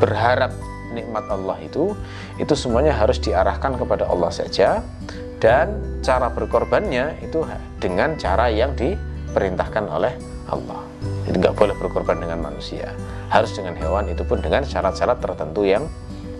berharap 0.00 0.52
nikmat 0.92 1.24
Allah 1.28 1.60
itu 1.60 1.92
itu 2.40 2.54
semuanya 2.56 2.92
harus 2.96 3.20
diarahkan 3.20 3.76
kepada 3.76 4.08
Allah 4.08 4.32
saja 4.32 4.80
dan 5.42 5.76
cara 6.00 6.32
berkorbannya 6.32 7.20
itu 7.20 7.44
dengan 7.76 8.16
cara 8.16 8.48
yang 8.48 8.72
diperintahkan 8.72 9.84
oleh 9.92 10.16
Allah 10.48 10.85
jadi 11.26 11.36
nggak 11.42 11.56
boleh 11.58 11.74
berkorban 11.78 12.22
dengan 12.22 12.38
manusia 12.38 12.94
harus 13.28 13.50
dengan 13.54 13.74
hewan 13.74 14.06
itu 14.06 14.22
pun 14.22 14.38
dengan 14.38 14.62
syarat-syarat 14.62 15.18
tertentu 15.18 15.66
yang 15.66 15.84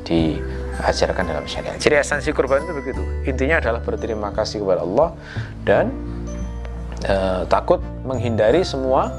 diajarkan 0.06 1.24
dalam 1.26 1.44
syariat. 1.50 1.74
Jadi 1.74 1.98
esensi 1.98 2.30
kurban 2.30 2.62
itu 2.62 2.72
begitu. 2.78 3.02
Intinya 3.26 3.58
adalah 3.58 3.82
berterima 3.82 4.30
kasih 4.30 4.62
kepada 4.62 4.86
Allah 4.86 5.08
dan 5.66 5.90
uh, 7.10 7.42
takut 7.50 7.82
menghindari 8.06 8.62
semua 8.62 9.10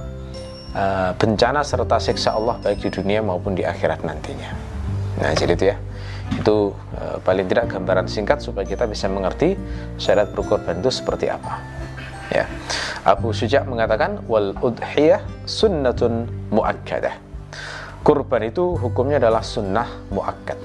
uh, 0.71 1.11
bencana 1.19 1.67
serta 1.67 1.99
siksa 1.99 2.39
Allah 2.39 2.55
baik 2.63 2.87
di 2.87 2.89
dunia 2.89 3.19
maupun 3.19 3.51
di 3.51 3.67
akhirat 3.67 4.07
nantinya. 4.07 4.55
Nah, 5.19 5.35
jadi 5.35 5.51
itu 5.59 5.65
ya. 5.75 5.77
Itu 6.39 6.71
uh, 6.95 7.19
paling 7.23 7.51
tidak 7.51 7.71
gambaran 7.71 8.07
singkat 8.07 8.39
supaya 8.39 8.63
kita 8.63 8.87
bisa 8.87 9.11
mengerti 9.11 9.59
syariat 9.99 10.31
berkorban 10.31 10.79
itu 10.79 10.91
seperti 10.91 11.27
apa. 11.27 11.76
Ya. 12.27 12.45
Abu 13.07 13.31
Suja 13.31 13.63
mengatakan 13.63 14.19
wal 14.27 14.51
udhiyah 14.59 15.23
sunnatun 15.47 16.27
muakkadah. 16.51 17.15
Kurban 18.03 18.47
itu 18.47 18.75
hukumnya 18.79 19.19
adalah 19.19 19.43
sunnah 19.43 19.87
muakkad. 20.11 20.59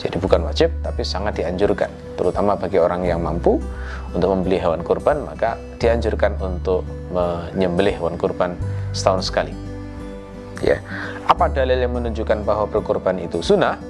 Jadi 0.00 0.20
bukan 0.20 0.44
wajib 0.44 0.68
tapi 0.84 1.00
sangat 1.00 1.40
dianjurkan, 1.40 1.88
terutama 2.20 2.60
bagi 2.60 2.76
orang 2.76 3.08
yang 3.08 3.24
mampu 3.24 3.56
untuk 4.12 4.28
membeli 4.36 4.60
hewan 4.60 4.84
kurban 4.84 5.24
maka 5.24 5.56
dianjurkan 5.80 6.36
untuk 6.44 6.84
menyembelih 7.08 7.96
hewan 7.96 8.20
kurban 8.20 8.52
setahun 8.92 9.32
sekali. 9.32 9.56
Ya. 10.60 10.84
Apa 11.24 11.48
dalil 11.48 11.80
yang 11.80 11.96
menunjukkan 11.96 12.44
bahwa 12.44 12.68
berkorban 12.68 13.16
itu 13.16 13.40
sunnah? 13.40 13.80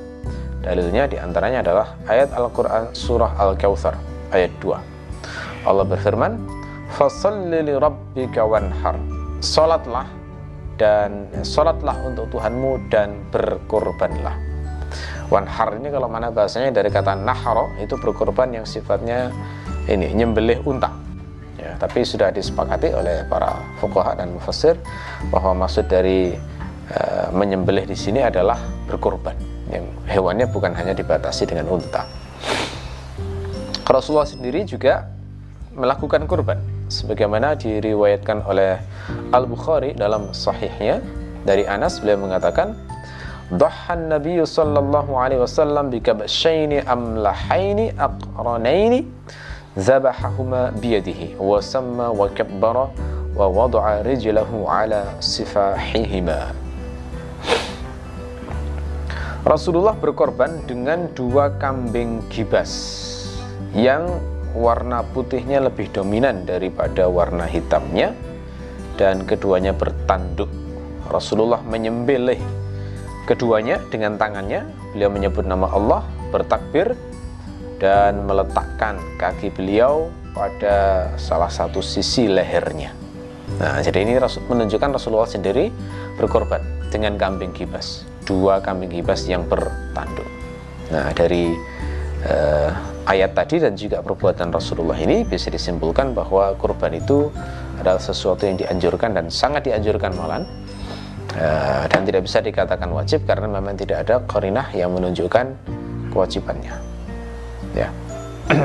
Dalilnya 0.63 1.05
di 1.11 1.19
antaranya 1.19 1.61
adalah 1.61 1.99
ayat 2.09 2.31
Al-Quran 2.33 2.95
surah 2.95 3.37
Al-Kawthar 3.37 3.99
ayat 4.33 4.55
2. 4.63 5.69
Allah 5.69 5.85
berfirman, 5.85 6.41
Fasalli 6.95 7.59
li 7.67 7.75
rabbika 7.75 8.47
wanhar. 8.47 8.95
Salatlah 9.43 10.07
dan 10.79 11.27
salatlah 11.43 11.99
untuk 12.07 12.31
Tuhanmu 12.31 12.87
dan 12.87 13.19
berkorbanlah. 13.35 14.39
Wanhar 15.27 15.75
ini 15.75 15.91
kalau 15.91 16.07
mana 16.07 16.31
bahasanya 16.31 16.71
dari 16.71 16.95
kata 16.95 17.19
naharo 17.19 17.67
itu 17.83 17.99
berkorban 17.99 18.55
yang 18.55 18.63
sifatnya 18.63 19.35
ini 19.91 20.15
nyembelih 20.15 20.63
unta. 20.63 20.95
Ya, 21.59 21.75
tapi 21.83 22.07
sudah 22.07 22.31
disepakati 22.31 22.95
oleh 22.95 23.27
para 23.27 23.59
fuqaha 23.83 24.15
dan 24.15 24.31
mufassir 24.31 24.79
bahwa 25.35 25.67
maksud 25.67 25.91
dari 25.91 26.39
uh, 26.95 27.27
menyembelih 27.35 27.91
di 27.91 27.99
sini 27.99 28.23
adalah 28.23 28.63
berkorban 28.87 29.35
yang 29.67 29.83
hewannya 30.07 30.47
bukan 30.47 30.71
hanya 30.79 30.95
dibatasi 30.95 31.43
dengan 31.51 31.75
unta. 31.75 32.07
Rasulullah 33.83 34.31
sendiri 34.31 34.63
juga 34.63 35.11
melakukan 35.75 36.31
kurban 36.31 36.74
sebagaimana 36.89 37.57
diriwayatkan 37.57 38.45
oleh 38.45 38.81
Al-Bukhari 39.33 39.97
dalam 39.97 40.33
sahihnya 40.33 41.01
dari 41.45 41.69
Anas 41.69 42.01
beliau 42.01 42.25
mengatakan 42.25 42.77
Dhahan 43.53 44.09
Nabi 44.09 44.41
sallallahu 44.41 45.13
alaihi 45.21 45.45
wasallam 45.45 45.93
bi 45.93 46.01
kabshaini 46.01 46.81
amlahaini 46.81 47.93
aqranaini 47.93 49.05
zabahahuma 49.77 50.73
biyadihi 50.81 51.37
wa 51.37 51.61
samma 51.61 52.09
wa 52.09 52.25
kabbara 52.33 52.89
wa 53.37 53.47
wada'a 53.51 54.01
rijlahu 54.07 54.65
ala 54.65 55.19
sifahihima. 55.21 56.57
Rasulullah 59.45 59.93
berkorban 59.93 60.65
dengan 60.65 61.13
dua 61.13 61.53
kambing 61.61 62.25
gibas 62.33 62.73
yang 63.77 64.09
warna 64.55 65.03
putihnya 65.03 65.61
lebih 65.61 65.91
dominan 65.91 66.47
daripada 66.47 67.11
warna 67.11 67.45
hitamnya 67.45 68.15
dan 68.95 69.27
keduanya 69.27 69.75
bertanduk. 69.75 70.49
Rasulullah 71.11 71.61
menyembelih 71.67 72.39
keduanya 73.29 73.83
dengan 73.91 74.17
tangannya. 74.17 74.65
Beliau 74.95 75.11
menyebut 75.11 75.45
nama 75.45 75.67
Allah, 75.75 76.07
bertakbir 76.31 76.95
dan 77.83 78.23
meletakkan 78.25 78.97
kaki 79.19 79.51
beliau 79.51 80.09
pada 80.33 81.11
salah 81.19 81.51
satu 81.51 81.83
sisi 81.83 82.31
lehernya. 82.31 82.95
Nah, 83.59 83.83
jadi 83.83 84.07
ini 84.07 84.17
menunjukkan 84.23 84.95
Rasulullah 84.95 85.29
sendiri 85.29 85.69
berkorban 86.17 86.63
dengan 86.89 87.19
kambing 87.19 87.51
gibas 87.51 88.07
dua 88.25 88.59
kambing 88.65 88.91
kibas 88.91 89.29
yang 89.29 89.45
bertanduk. 89.47 90.27
Nah, 90.91 91.13
dari 91.13 91.53
uh, 92.25 92.71
ayat 93.05 93.37
tadi 93.37 93.61
dan 93.61 93.77
juga 93.77 94.01
perbuatan 94.01 94.49
Rasulullah 94.51 94.97
ini 94.97 95.23
bisa 95.25 95.53
disimpulkan 95.53 96.17
bahwa 96.17 96.57
kurban 96.57 96.97
itu 96.97 97.29
adalah 97.81 98.01
sesuatu 98.01 98.49
yang 98.49 98.57
dianjurkan 98.57 99.13
dan 99.13 99.29
sangat 99.29 99.69
dianjurkan 99.69 100.17
malan 100.17 100.43
uh, 101.37 101.85
dan 101.89 102.01
tidak 102.09 102.25
bisa 102.25 102.41
dikatakan 102.41 102.89
wajib 102.91 103.29
karena 103.29 103.47
memang 103.51 103.77
tidak 103.77 104.09
ada 104.09 104.25
korinah 104.25 104.69
yang 104.73 104.95
menunjukkan 104.95 105.53
kewajibannya. 106.15 106.75
Ya. 107.75 107.89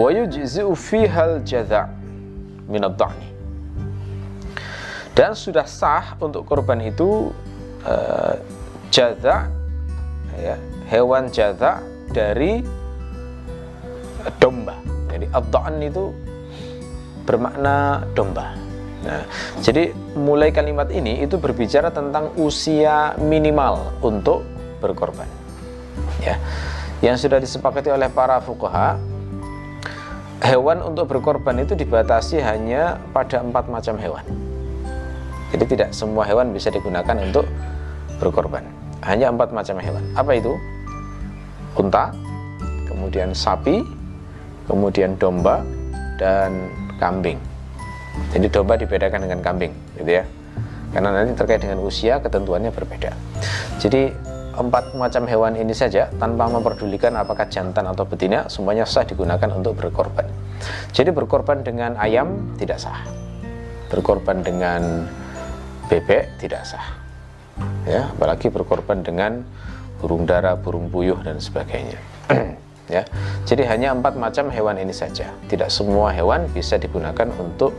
Wa 0.00 0.08
yujzi'u 0.14 0.72
fihal 0.78 1.42
jadha' 1.42 1.90
min 2.70 2.86
Dan 5.10 5.34
sudah 5.34 5.66
sah 5.66 6.14
untuk 6.22 6.46
kurban 6.46 6.78
itu 6.78 7.34
uh, 7.82 8.38
jaza 8.94 9.50
ya, 10.38 10.54
hewan 10.86 11.26
jaza 11.28 11.82
dari 12.10 12.62
domba. 14.38 14.76
Jadi 15.10 15.26
abdaan 15.30 15.82
itu 15.82 16.14
bermakna 17.26 18.04
domba. 18.14 18.54
Nah, 19.00 19.24
jadi 19.64 19.96
mulai 20.12 20.52
kalimat 20.52 20.92
ini 20.92 21.24
itu 21.24 21.40
berbicara 21.40 21.88
tentang 21.88 22.36
usia 22.36 23.16
minimal 23.16 23.96
untuk 24.04 24.44
berkorban. 24.84 25.26
Ya. 26.20 26.36
Yang 27.00 27.24
sudah 27.24 27.40
disepakati 27.40 27.88
oleh 27.88 28.12
para 28.12 28.44
fuqaha, 28.44 29.00
hewan 30.44 30.84
untuk 30.84 31.08
berkorban 31.08 31.64
itu 31.64 31.72
dibatasi 31.72 32.44
hanya 32.44 33.00
pada 33.16 33.40
empat 33.40 33.72
macam 33.72 33.96
hewan. 33.96 34.24
Jadi 35.50 35.64
tidak 35.64 35.88
semua 35.96 36.28
hewan 36.28 36.52
bisa 36.52 36.68
digunakan 36.68 37.16
untuk 37.16 37.48
berkorban. 38.20 38.68
Hanya 39.00 39.32
empat 39.32 39.48
macam 39.56 39.80
hewan. 39.80 40.04
Apa 40.12 40.36
itu? 40.36 40.60
Unta, 41.78 42.10
kemudian 42.88 43.30
sapi, 43.34 43.82
kemudian 44.66 45.14
domba, 45.20 45.62
dan 46.18 46.70
kambing. 46.98 47.38
Jadi 48.34 48.46
domba 48.50 48.74
dibedakan 48.74 49.26
dengan 49.28 49.40
kambing, 49.40 49.72
gitu 49.96 50.10
ya. 50.20 50.24
Karena 50.90 51.14
nanti 51.14 51.38
terkait 51.38 51.62
dengan 51.62 51.78
usia 51.86 52.18
ketentuannya 52.18 52.74
berbeda. 52.74 53.14
Jadi 53.78 54.10
empat 54.58 54.98
macam 54.98 55.22
hewan 55.30 55.54
ini 55.54 55.70
saja 55.70 56.10
tanpa 56.18 56.50
memperdulikan 56.50 57.14
apakah 57.14 57.46
jantan 57.46 57.86
atau 57.86 58.02
betina 58.02 58.50
semuanya 58.50 58.82
sah 58.82 59.06
digunakan 59.06 59.46
untuk 59.54 59.78
berkorban. 59.78 60.26
Jadi 60.90 61.14
berkorban 61.14 61.62
dengan 61.62 61.94
ayam 61.94 62.58
tidak 62.58 62.82
sah. 62.82 63.06
Berkorban 63.86 64.42
dengan 64.42 65.06
bebek 65.86 66.42
tidak 66.42 66.66
sah 66.66 67.00
ya 67.88 68.08
apalagi 68.12 68.48
berkorban 68.48 69.02
dengan 69.04 69.44
burung 70.00 70.24
dara, 70.24 70.56
burung 70.56 70.88
puyuh 70.88 71.20
dan 71.20 71.38
sebagainya. 71.38 72.00
Ya. 72.90 73.06
Jadi 73.46 73.62
hanya 73.70 73.94
empat 73.94 74.18
macam 74.18 74.50
hewan 74.50 74.74
ini 74.74 74.90
saja. 74.90 75.30
Tidak 75.46 75.70
semua 75.70 76.10
hewan 76.10 76.50
bisa 76.50 76.74
digunakan 76.74 77.30
untuk 77.38 77.70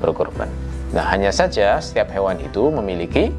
berkorban. 0.00 0.48
Nah 0.96 1.04
hanya 1.12 1.28
saja 1.28 1.76
setiap 1.76 2.08
hewan 2.08 2.40
itu 2.40 2.72
memiliki 2.72 3.36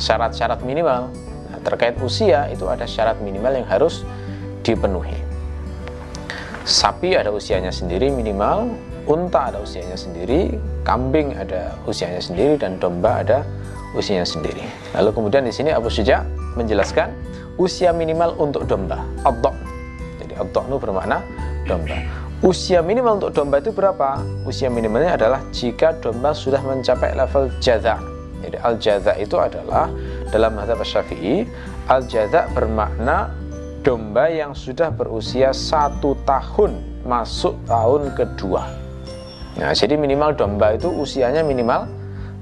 syarat-syarat 0.00 0.64
minimal. 0.64 1.12
Nah, 1.52 1.60
terkait 1.60 2.00
usia 2.00 2.48
itu 2.48 2.64
ada 2.64 2.88
syarat 2.88 3.20
minimal 3.20 3.60
yang 3.60 3.68
harus 3.68 4.08
dipenuhi. 4.64 5.20
Sapi 6.64 7.12
ada 7.12 7.28
usianya 7.28 7.68
sendiri 7.68 8.08
minimal 8.08 8.72
unta 9.04 9.52
ada 9.52 9.60
usianya 9.60 10.00
sendiri 10.00 10.56
kambing 10.80 11.36
ada 11.36 11.76
usianya 11.84 12.24
sendiri 12.24 12.56
dan 12.56 12.80
domba 12.80 13.20
ada 13.20 13.44
usianya 13.92 14.24
sendiri. 14.24 14.64
Lalu 14.96 15.12
kemudian 15.12 15.44
di 15.44 15.52
sini 15.52 15.70
Abu 15.70 15.92
Syuja 15.92 16.24
menjelaskan 16.56 17.12
usia 17.56 17.94
minimal 17.94 18.34
untuk 18.38 18.66
domba, 18.66 19.02
adok. 19.22 19.54
Jadi 20.22 20.34
adok 20.38 20.64
itu 20.70 20.76
bermakna 20.78 21.18
domba. 21.68 21.96
Usia 22.44 22.84
minimal 22.84 23.22
untuk 23.22 23.32
domba 23.32 23.56
itu 23.62 23.72
berapa? 23.72 24.20
Usia 24.44 24.68
minimalnya 24.68 25.16
adalah 25.16 25.40
jika 25.48 25.96
domba 25.96 26.36
sudah 26.36 26.60
mencapai 26.60 27.16
level 27.16 27.48
jaza. 27.62 27.96
Jadi 28.44 28.56
al 28.60 28.76
jaza 28.76 29.16
itu 29.16 29.40
adalah 29.40 29.88
dalam 30.28 30.52
mazhab 30.52 30.76
Syafi'i, 30.84 31.48
al 31.88 32.04
jaza 32.04 32.44
bermakna 32.52 33.32
domba 33.80 34.28
yang 34.28 34.52
sudah 34.52 34.92
berusia 34.92 35.56
satu 35.56 36.12
tahun 36.28 36.76
masuk 37.08 37.56
tahun 37.64 38.12
kedua. 38.12 38.68
Nah, 39.54 39.72
jadi 39.72 39.94
minimal 39.94 40.34
domba 40.36 40.74
itu 40.74 40.90
usianya 40.90 41.40
minimal 41.40 41.88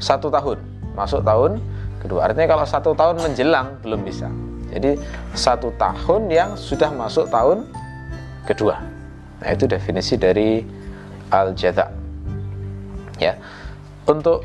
satu 0.03 0.33
tahun 0.33 0.59
masuk 0.99 1.23
tahun 1.23 1.63
kedua. 2.03 2.27
Artinya 2.27 2.59
kalau 2.59 2.65
satu 2.67 2.91
tahun 2.97 3.23
menjelang 3.23 3.79
belum 3.87 4.03
bisa. 4.03 4.27
Jadi 4.73 4.97
satu 5.37 5.71
tahun 5.77 6.33
yang 6.33 6.57
sudah 6.57 6.89
masuk 6.91 7.29
tahun 7.29 7.69
kedua. 8.49 8.81
Nah 9.45 9.49
itu 9.53 9.69
definisi 9.69 10.17
dari 10.17 10.65
al 11.29 11.53
jaza. 11.53 11.93
Ya, 13.21 13.39
untuk 14.09 14.43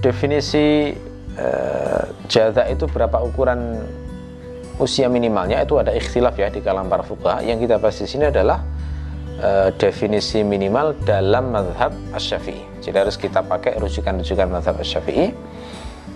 definisi 0.00 0.94
uh, 1.36 2.04
jaza 2.30 2.64
itu 2.70 2.88
berapa 2.88 3.20
ukuran 3.20 3.82
usia 4.78 5.10
minimalnya 5.10 5.60
itu 5.66 5.74
ada 5.76 5.90
ikhtilaf 5.90 6.38
ya 6.38 6.48
di 6.48 6.62
kalangan 6.62 6.88
para 6.88 7.04
fuqaha. 7.04 7.42
Yang 7.42 7.66
kita 7.66 7.74
bahas 7.82 7.98
di 7.98 8.08
sini 8.08 8.24
adalah 8.30 8.62
uh, 9.42 9.68
definisi 9.74 10.40
minimal 10.46 10.94
dalam 11.02 11.50
madhab 11.50 11.92
asy-syafi'i. 12.14 12.62
Jadi 12.80 12.96
harus 12.96 13.18
kita 13.18 13.42
pakai 13.42 13.76
rujukan-rujukan 13.76 14.46
madhab 14.48 14.78
asy-syafi'i. 14.78 15.34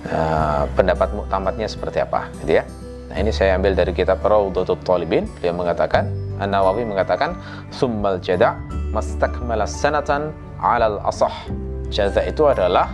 Uh, 0.02 0.66
pendapat 0.74 1.14
muktamadnya 1.14 1.70
seperti 1.70 2.02
apa, 2.02 2.26
gitu 2.42 2.59
ya. 2.59 2.66
Nah 3.12 3.20
ini 3.20 3.29
saya 3.29 3.61
ambil 3.61 3.77
dari 3.77 3.92
kitab 3.92 4.25
Raudhatul 4.25 4.81
Talibin. 4.81 5.29
Dia 5.44 5.53
mengatakan, 5.53 6.09
An-Nawawi 6.40 6.88
mengatakan, 6.88 7.37
"Summal 7.68 8.16
jada' 8.25 8.57
mastakmala 8.88 9.68
sanatan 9.68 10.33
'alal 10.57 10.96
asah." 11.05 11.44
Jaza 11.92 12.25
itu 12.25 12.48
adalah 12.48 12.88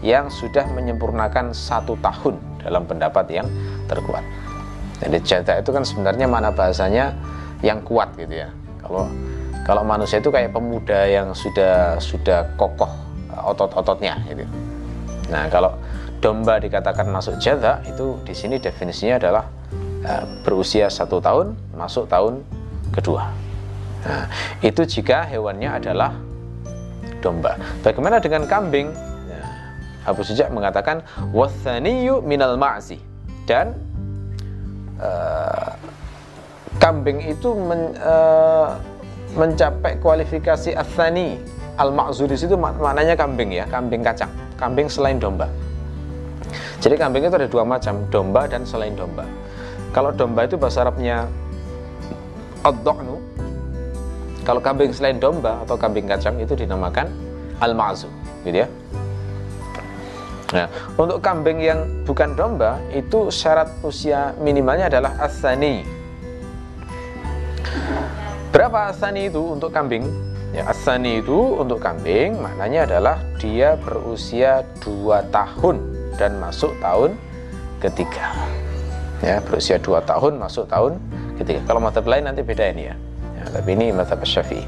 yang 0.00 0.32
sudah 0.32 0.64
menyempurnakan 0.72 1.52
satu 1.52 2.00
tahun 2.00 2.40
dalam 2.64 2.88
pendapat 2.88 3.28
yang 3.28 3.44
terkuat. 3.92 4.24
Jadi 5.04 5.20
jaza 5.20 5.60
itu 5.60 5.68
kan 5.68 5.84
sebenarnya 5.84 6.24
mana 6.24 6.48
bahasanya 6.48 7.12
yang 7.60 7.84
kuat 7.84 8.08
gitu 8.16 8.48
ya. 8.48 8.48
Kalau 8.80 9.04
kalau 9.68 9.84
manusia 9.84 10.16
itu 10.16 10.32
kayak 10.32 10.56
pemuda 10.56 11.06
yang 11.12 11.36
sudah 11.36 12.00
sudah 12.00 12.56
kokoh 12.56 12.88
otot-ototnya 13.52 14.16
gitu. 14.32 14.48
Nah, 15.28 15.46
kalau 15.52 15.76
domba 16.22 16.62
dikatakan 16.62 17.10
masuk 17.10 17.42
jaza 17.42 17.82
itu 17.82 18.14
di 18.22 18.30
sini 18.30 18.62
definisinya 18.62 19.18
adalah 19.18 19.44
uh, 20.06 20.24
berusia 20.46 20.86
satu 20.86 21.18
tahun 21.18 21.58
masuk 21.74 22.06
tahun 22.06 22.46
kedua. 22.94 23.26
Nah, 24.06 24.26
itu 24.62 24.86
jika 24.86 25.26
hewannya 25.26 25.82
adalah 25.82 26.14
domba. 27.18 27.58
Bagaimana 27.82 28.22
dengan 28.22 28.46
kambing? 28.46 28.94
Nah, 28.94 29.46
Abu 30.06 30.22
Sujak 30.22 30.50
mengatakan 30.54 31.02
wasaniyu 31.34 32.22
minal 32.22 32.54
ma'zi 32.54 33.02
dan 33.46 33.74
uh, 35.02 35.74
kambing 36.78 37.18
itu 37.18 37.50
men, 37.58 37.98
uh, 37.98 38.78
mencapai 39.34 39.98
kualifikasi 39.98 40.74
asani 40.78 41.38
al-ma'zur 41.80 42.30
di 42.30 42.38
situ 42.38 42.54
mak 42.54 42.78
maknanya 42.78 43.18
kambing 43.18 43.50
ya, 43.50 43.66
kambing 43.66 44.06
kacang, 44.06 44.30
kambing 44.54 44.86
selain 44.86 45.18
domba. 45.18 45.50
Jadi 46.80 46.94
kambing 46.98 47.26
itu 47.26 47.36
ada 47.36 47.48
dua 47.48 47.64
macam, 47.64 48.04
domba 48.08 48.48
dan 48.48 48.66
selain 48.66 48.92
domba. 48.96 49.24
Kalau 49.92 50.10
domba 50.12 50.48
itu 50.48 50.56
bahasa 50.56 50.84
Arabnya 50.84 51.28
ad 52.62 52.78
Kalau 54.42 54.58
kambing 54.58 54.90
selain 54.90 55.22
domba 55.22 55.62
atau 55.62 55.78
kambing 55.78 56.10
kacang 56.10 56.34
itu 56.42 56.58
dinamakan 56.58 57.06
al-ma'zur, 57.62 58.10
gitu 58.42 58.66
ya. 58.66 58.68
Nah, 60.52 60.68
untuk 61.00 61.22
kambing 61.24 61.64
yang 61.64 61.80
bukan 62.04 62.36
domba 62.36 62.76
itu 62.92 63.32
syarat 63.32 63.72
usia 63.80 64.36
minimalnya 64.36 64.92
adalah 64.92 65.16
asani 65.16 65.80
Berapa 68.52 68.92
asani 68.92 69.32
itu 69.32 69.40
untuk 69.40 69.72
kambing? 69.72 70.04
Ya, 70.52 70.68
asani 70.68 71.24
itu 71.24 71.56
untuk 71.56 71.80
kambing 71.80 72.36
maknanya 72.36 72.84
adalah 72.84 73.16
dia 73.40 73.80
berusia 73.80 74.60
2 74.84 75.24
tahun 75.32 75.91
dan 76.16 76.36
masuk 76.40 76.74
tahun 76.80 77.16
ketiga. 77.82 78.30
Ya, 79.22 79.38
berusia 79.42 79.78
2 79.78 80.02
tahun 80.02 80.38
masuk 80.38 80.66
tahun 80.66 80.98
ketiga. 81.38 81.62
Kalau 81.66 81.78
mata 81.78 82.02
lain 82.02 82.26
nanti 82.26 82.42
beda 82.42 82.74
ini 82.74 82.90
ya. 82.90 82.94
ya 83.38 83.44
tapi 83.54 83.78
ini 83.78 83.94
mata 83.94 84.18
Syafi'i. 84.18 84.66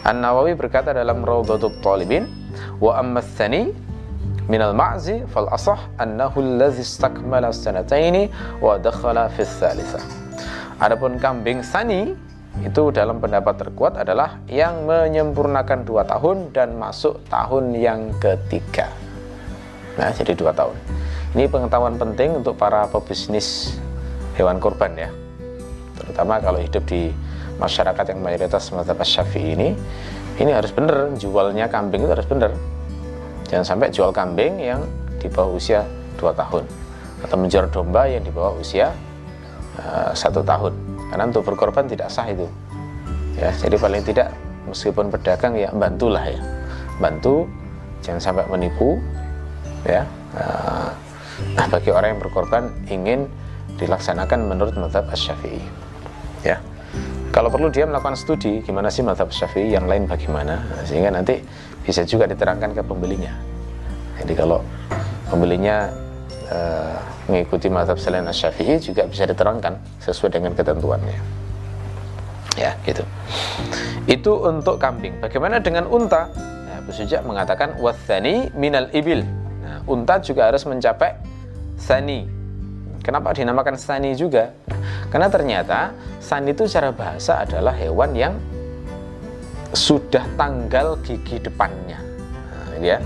An-Nawawi 0.00 0.56
berkata 0.56 0.96
dalam 0.96 1.20
Raudhatul 1.20 1.76
Talibin, 1.84 2.24
wa 2.80 2.96
amma 2.96 3.20
tsani 3.20 3.68
min 4.48 4.60
al-ma'zi 4.64 5.28
fal 5.28 5.52
asah 5.52 5.92
annahu 6.00 6.40
allazi 6.40 6.80
istakmala 6.80 7.52
sanataini 7.52 8.32
wa 8.64 8.80
dakhala 8.80 9.28
fi 9.28 9.44
tsalitsa. 9.44 10.00
Adapun 10.80 11.20
kambing 11.20 11.60
sani 11.60 12.16
itu 12.64 12.88
dalam 12.88 13.20
pendapat 13.20 13.60
terkuat 13.60 14.00
adalah 14.00 14.40
yang 14.48 14.88
menyempurnakan 14.88 15.84
dua 15.84 16.08
tahun 16.08 16.56
dan 16.56 16.80
masuk 16.80 17.20
tahun 17.28 17.76
yang 17.76 18.16
ketiga 18.16 18.88
nah 20.00 20.08
jadi 20.16 20.32
dua 20.32 20.56
tahun. 20.56 20.76
Ini 21.36 21.46
pengetahuan 21.52 22.00
penting 22.00 22.40
untuk 22.40 22.56
para 22.56 22.88
pebisnis 22.88 23.76
hewan 24.40 24.56
kurban 24.56 24.96
ya. 24.96 25.12
Terutama 26.00 26.40
kalau 26.40 26.56
hidup 26.56 26.88
di 26.88 27.12
masyarakat 27.60 28.16
yang 28.16 28.24
mayoritas 28.24 28.72
mazhab 28.72 28.96
syafi'i 29.04 29.52
ini 29.52 29.76
ini 30.40 30.50
harus 30.56 30.72
benar 30.72 31.12
jualnya 31.20 31.68
kambing 31.68 32.08
itu 32.08 32.16
harus 32.16 32.24
benar 32.24 32.56
jangan 33.52 33.76
sampai 33.76 33.92
jual 33.92 34.08
kambing 34.08 34.56
yang 34.56 34.80
di 35.20 35.28
bawah 35.28 35.60
usia 35.60 35.84
dua 36.16 36.32
tahun 36.32 36.64
atau 37.20 37.36
menjual 37.36 37.68
domba 37.68 38.08
yang 38.08 38.24
di 38.24 38.32
bawah 38.32 38.56
usia 38.56 38.94
uh, 39.76 40.12
satu 40.16 40.40
tahun. 40.40 40.72
Karena 41.10 41.26
untuk 41.26 41.42
berkorban 41.44 41.90
tidak 41.90 42.08
sah 42.08 42.24
itu. 42.30 42.46
Ya 43.36 43.50
jadi 43.58 43.76
paling 43.76 44.02
tidak 44.06 44.32
meskipun 44.70 45.10
pedagang 45.10 45.58
ya 45.58 45.68
bantulah 45.74 46.22
ya. 46.24 46.40
Bantu 47.02 47.44
jangan 48.00 48.20
sampai 48.22 48.44
menipu 48.48 48.96
ya 49.86 50.02
nah, 50.36 51.66
bagi 51.70 51.90
orang 51.92 52.16
yang 52.16 52.20
berkorban 52.20 52.72
ingin 52.90 53.30
dilaksanakan 53.80 54.44
menurut 54.44 54.74
mazhab 54.76 55.08
syafii 55.12 55.62
ya 56.44 56.60
kalau 57.30 57.48
perlu 57.48 57.70
dia 57.70 57.86
melakukan 57.86 58.18
studi 58.18 58.60
gimana 58.66 58.90
sih 58.90 59.06
mazhab 59.06 59.30
syafi'i 59.30 59.72
yang 59.72 59.86
lain 59.86 60.04
bagaimana 60.04 60.60
nah, 60.60 60.82
sehingga 60.84 61.14
nanti 61.14 61.40
bisa 61.80 62.04
juga 62.04 62.28
diterangkan 62.28 62.76
ke 62.76 62.82
pembelinya 62.84 63.32
jadi 64.20 64.36
kalau 64.36 64.60
pembelinya 65.32 65.88
uh, 66.52 66.98
mengikuti 67.30 67.70
mazhab 67.70 67.96
selain 67.96 68.26
Syafi'i 68.28 68.76
juga 68.82 69.06
bisa 69.06 69.24
diterangkan 69.24 69.78
sesuai 70.02 70.30
dengan 70.34 70.52
ketentuannya. 70.52 71.18
Ya, 72.58 72.74
gitu. 72.82 73.06
Itu 74.10 74.42
untuk 74.42 74.82
kambing. 74.82 75.22
Bagaimana 75.22 75.62
dengan 75.62 75.86
unta? 75.86 76.28
Nah, 76.34 76.82
Abu 76.82 76.90
Suja 76.90 77.22
mengatakan 77.22 77.78
wathani 77.78 78.50
minal 78.58 78.90
ibil. 78.90 79.22
Nah, 79.60 79.84
unta 79.86 80.18
juga 80.20 80.48
harus 80.48 80.64
mencapai 80.64 81.16
sani. 81.76 82.26
Kenapa 83.00 83.32
dinamakan 83.32 83.76
sani 83.80 84.12
juga? 84.12 84.52
Karena 85.08 85.32
ternyata 85.32 85.96
sani 86.20 86.52
itu 86.52 86.68
secara 86.68 86.92
bahasa 86.92 87.44
adalah 87.44 87.72
hewan 87.72 88.12
yang 88.12 88.34
sudah 89.72 90.26
tanggal 90.34 90.98
gigi 91.00 91.38
depannya. 91.40 91.98
Nah, 92.50 92.76
ya 92.82 92.98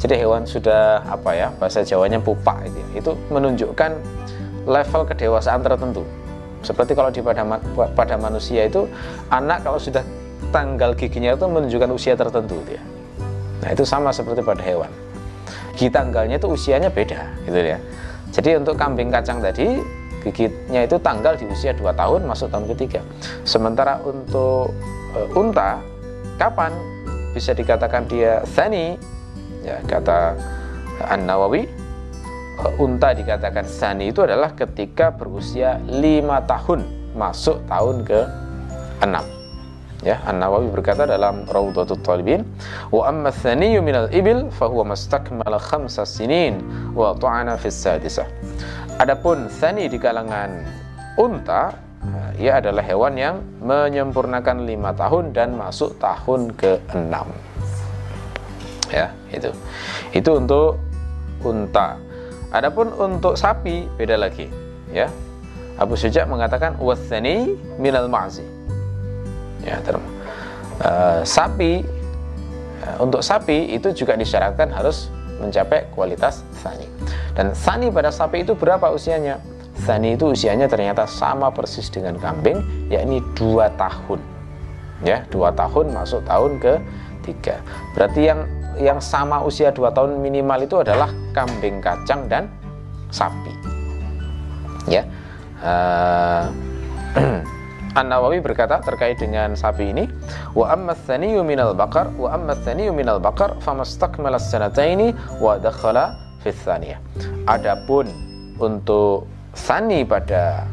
jadi 0.00 0.24
hewan 0.24 0.48
sudah 0.48 1.04
apa 1.04 1.36
ya 1.36 1.52
bahasa 1.60 1.84
Jawanya 1.84 2.16
pupa 2.16 2.56
itu, 2.64 2.80
ya. 2.80 3.04
itu 3.04 3.12
menunjukkan 3.28 3.92
level 4.64 5.02
kedewasaan 5.04 5.60
tertentu. 5.60 6.08
Seperti 6.64 6.96
kalau 6.96 7.12
di 7.12 7.20
pada 7.20 7.44
pada 7.92 8.16
manusia 8.16 8.64
itu 8.64 8.88
anak 9.28 9.60
kalau 9.60 9.76
sudah 9.76 10.00
tanggal 10.48 10.96
giginya 10.96 11.36
itu 11.36 11.44
menunjukkan 11.44 11.90
usia 11.92 12.16
tertentu 12.16 12.56
dia. 12.64 12.80
Nah 13.60 13.76
itu 13.76 13.84
sama 13.84 14.08
seperti 14.08 14.40
pada 14.40 14.64
hewan. 14.64 14.88
Gigi 15.74 15.88
tanggalnya 15.88 16.36
itu 16.36 16.48
usianya 16.50 16.90
beda 16.92 17.20
gitu 17.46 17.58
ya. 17.58 17.78
Jadi 18.30 18.50
untuk 18.60 18.78
kambing 18.78 19.10
kacang 19.10 19.42
tadi 19.42 19.80
gigitnya 20.20 20.84
itu 20.84 21.00
tanggal 21.00 21.32
di 21.34 21.48
usia 21.48 21.72
2 21.72 21.82
tahun 21.96 22.20
masuk 22.28 22.52
tahun 22.52 22.68
ketiga. 22.76 23.00
Sementara 23.42 23.98
untuk 24.04 24.70
e, 25.16 25.20
unta 25.32 25.80
kapan 26.36 26.70
bisa 27.32 27.56
dikatakan 27.56 28.04
dia 28.10 28.42
sani 28.44 28.98
ya 29.62 29.78
kata 29.86 30.34
An 31.06 31.24
Nawawi 31.24 31.64
eh, 32.60 32.82
unta 32.82 33.14
dikatakan 33.14 33.64
sani 33.64 34.10
itu 34.10 34.24
adalah 34.26 34.52
ketika 34.52 35.14
berusia 35.14 35.78
lima 35.88 36.42
tahun 36.44 36.84
masuk 37.14 37.62
tahun 37.70 38.02
ke 38.04 38.20
enam 39.02 39.39
ya 40.00 40.16
An 40.24 40.40
Nawawi 40.40 40.72
berkata 40.72 41.04
dalam 41.04 41.44
Raudhatul 41.44 42.00
Talibin 42.00 42.44
wa 42.88 43.08
amma 43.08 43.28
thaniyu 43.32 43.84
minal 43.84 44.08
ibil 44.12 44.48
fahuwa 44.52 44.96
mastakmala 44.96 45.60
khamsa 45.60 46.08
sinin 46.08 46.64
wa 46.96 47.12
ta'ana 47.16 47.60
fis 47.60 47.76
sadisah. 47.76 48.28
Adapun 49.00 49.48
thani 49.48 49.88
di 49.88 49.96
kalangan 49.96 50.64
unta 51.16 51.72
eh, 52.04 52.48
ia 52.48 52.60
adalah 52.60 52.84
hewan 52.84 53.16
yang 53.16 53.36
menyempurnakan 53.64 54.64
lima 54.64 54.92
tahun 54.96 55.32
dan 55.36 55.56
masuk 55.56 55.96
tahun 56.00 56.52
ke 56.56 56.80
enam 56.96 57.28
ya 58.88 59.12
itu. 59.30 59.52
Itu 60.10 60.40
untuk 60.40 60.80
unta. 61.44 61.96
Adapun 62.50 62.90
untuk 62.98 63.38
sapi 63.38 63.86
beda 63.94 64.18
lagi. 64.18 64.50
Ya 64.90 65.06
Abu 65.78 65.94
Suja 65.94 66.26
mengatakan 66.26 66.76
wasani 66.82 67.54
minal 67.78 68.10
ma'zi 68.10 68.59
ya 69.64 69.78
uh, 69.80 71.20
sapi 71.24 71.84
uh, 72.84 72.96
untuk 73.02 73.20
sapi 73.20 73.76
itu 73.76 73.92
juga 73.92 74.16
disyaratkan 74.16 74.70
harus 74.72 75.12
mencapai 75.40 75.88
kualitas 75.96 76.44
sani 76.60 76.84
dan 77.32 77.56
sani 77.56 77.88
pada 77.88 78.12
sapi 78.12 78.44
itu 78.44 78.52
berapa 78.52 78.92
usianya 78.92 79.40
sani 79.80 80.16
itu 80.16 80.32
usianya 80.32 80.68
ternyata 80.68 81.08
sama 81.08 81.48
persis 81.48 81.88
dengan 81.88 82.20
kambing 82.20 82.60
yakni 82.92 83.24
dua 83.32 83.72
tahun 83.80 84.20
ya 85.00 85.24
dua 85.32 85.48
tahun 85.56 85.96
masuk 85.96 86.20
tahun 86.28 86.60
ke 86.60 86.72
tiga 87.24 87.56
berarti 87.96 88.20
yang 88.28 88.40
yang 88.80 89.02
sama 89.02 89.42
usia 89.42 89.68
2 89.74 89.92
tahun 89.92 90.16
minimal 90.22 90.64
itu 90.64 90.76
adalah 90.80 91.10
kambing 91.34 91.82
kacang 91.82 92.30
dan 92.30 92.46
sapi. 93.10 93.52
Ya. 94.88 95.02
uh, 95.60 96.48
An-Nawawi 97.90 98.38
berkata 98.38 98.78
terkait 98.78 99.18
dengan 99.18 99.58
sapi 99.58 99.90
ini, 99.90 100.06
wa 100.54 100.70
amma 100.70 100.94
tsaniyu 100.94 101.42
minal 101.42 101.74
bakar 101.74 102.06
wa 102.14 102.30
amma 102.30 102.54
tsaniyu 102.54 102.94
minal 102.94 103.18
bakar 103.18 103.58
famastakmala 103.58 104.38
sanataini 104.38 105.10
wa 105.42 105.58
dakhala 105.58 106.14
fi 106.38 106.54
tsaniyah. 106.54 107.02
Adapun 107.50 108.06
untuk 108.62 109.26
sani 109.58 110.06
pada 110.06 110.70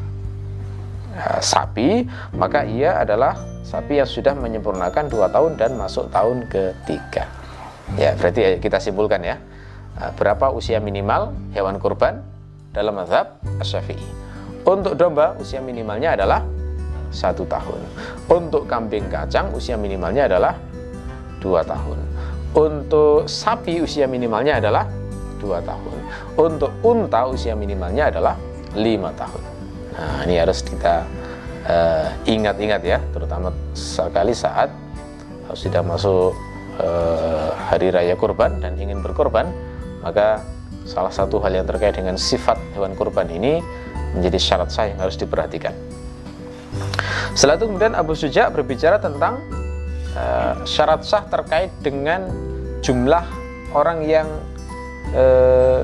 uh, 1.17 1.41
sapi, 1.41 2.05
maka 2.37 2.69
ia 2.69 3.01
adalah 3.01 3.33
sapi 3.65 3.97
yang 3.97 4.05
sudah 4.05 4.37
menyempurnakan 4.37 5.09
dua 5.09 5.25
tahun 5.33 5.57
dan 5.57 5.73
masuk 5.73 6.13
tahun 6.13 6.45
ketiga. 6.53 7.25
Ya, 7.97 8.13
berarti 8.13 8.61
kita 8.61 8.77
simpulkan 8.77 9.25
ya. 9.25 9.41
Uh, 9.97 10.13
berapa 10.13 10.53
usia 10.53 10.77
minimal 10.77 11.33
hewan 11.57 11.81
kurban 11.81 12.21
dalam 12.77 12.93
mazhab 12.93 13.41
Asy-Syafi'i. 13.57 14.05
Untuk 14.67 14.93
domba 14.99 15.33
usia 15.41 15.63
minimalnya 15.63 16.13
adalah 16.13 16.45
satu 17.11 17.47
tahun. 17.47 17.81
Untuk 18.27 18.67
kambing 18.67 19.07
kacang 19.07 19.51
usia 19.55 19.79
minimalnya 19.79 20.27
adalah 20.27 20.53
dua 21.39 21.63
tahun. 21.63 21.99
Untuk 22.57 23.29
sapi 23.29 23.83
usia 23.83 24.09
minimalnya 24.09 24.57
adalah 24.57 24.87
dua 25.37 25.61
tahun. 25.61 25.97
Untuk 26.37 26.71
unta 26.81 27.29
usia 27.29 27.53
minimalnya 27.53 28.09
adalah 28.09 28.35
lima 28.73 29.13
tahun. 29.13 29.43
Nah 29.97 30.19
ini 30.25 30.35
harus 30.37 30.61
kita 30.61 31.05
eh, 31.65 32.07
ingat-ingat 32.29 32.81
uh, 32.85 32.89
ya, 32.95 32.99
terutama 33.13 33.49
sekali 33.73 34.33
saat 34.33 34.69
sudah 35.55 35.79
masuk 35.79 36.35
uh, 36.75 37.55
hari 37.71 37.87
raya 37.87 38.19
kurban 38.19 38.59
dan 38.59 38.75
ingin 38.75 38.99
berkorban, 38.99 39.47
maka 40.03 40.43
salah 40.83 41.11
satu 41.11 41.39
hal 41.39 41.55
yang 41.55 41.63
terkait 41.63 41.95
dengan 41.95 42.19
sifat 42.19 42.59
hewan 42.75 42.91
kurban 42.99 43.31
ini 43.31 43.63
menjadi 44.11 44.39
syarat 44.39 44.69
sah 44.71 44.91
yang 44.91 44.99
harus 44.99 45.15
diperhatikan. 45.15 45.71
Setelah 47.33 47.59
itu 47.59 47.65
kemudian 47.67 47.93
Abu 47.97 48.13
Suja 48.13 48.47
berbicara 48.53 49.01
tentang 49.01 49.41
uh, 50.15 50.61
syarat 50.63 51.03
sah 51.03 51.25
terkait 51.27 51.71
dengan 51.81 52.27
jumlah 52.85 53.25
orang 53.73 54.05
yang 54.05 54.27
uh, 55.15 55.83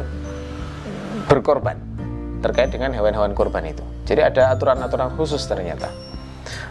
berkorban 1.27 1.79
terkait 2.43 2.75
dengan 2.75 2.91
hewan-hewan 2.91 3.31
korban 3.31 3.63
itu. 3.63 3.81
Jadi 4.03 4.19
ada 4.19 4.51
aturan-aturan 4.51 5.15
khusus 5.15 5.39
ternyata. 5.47 5.87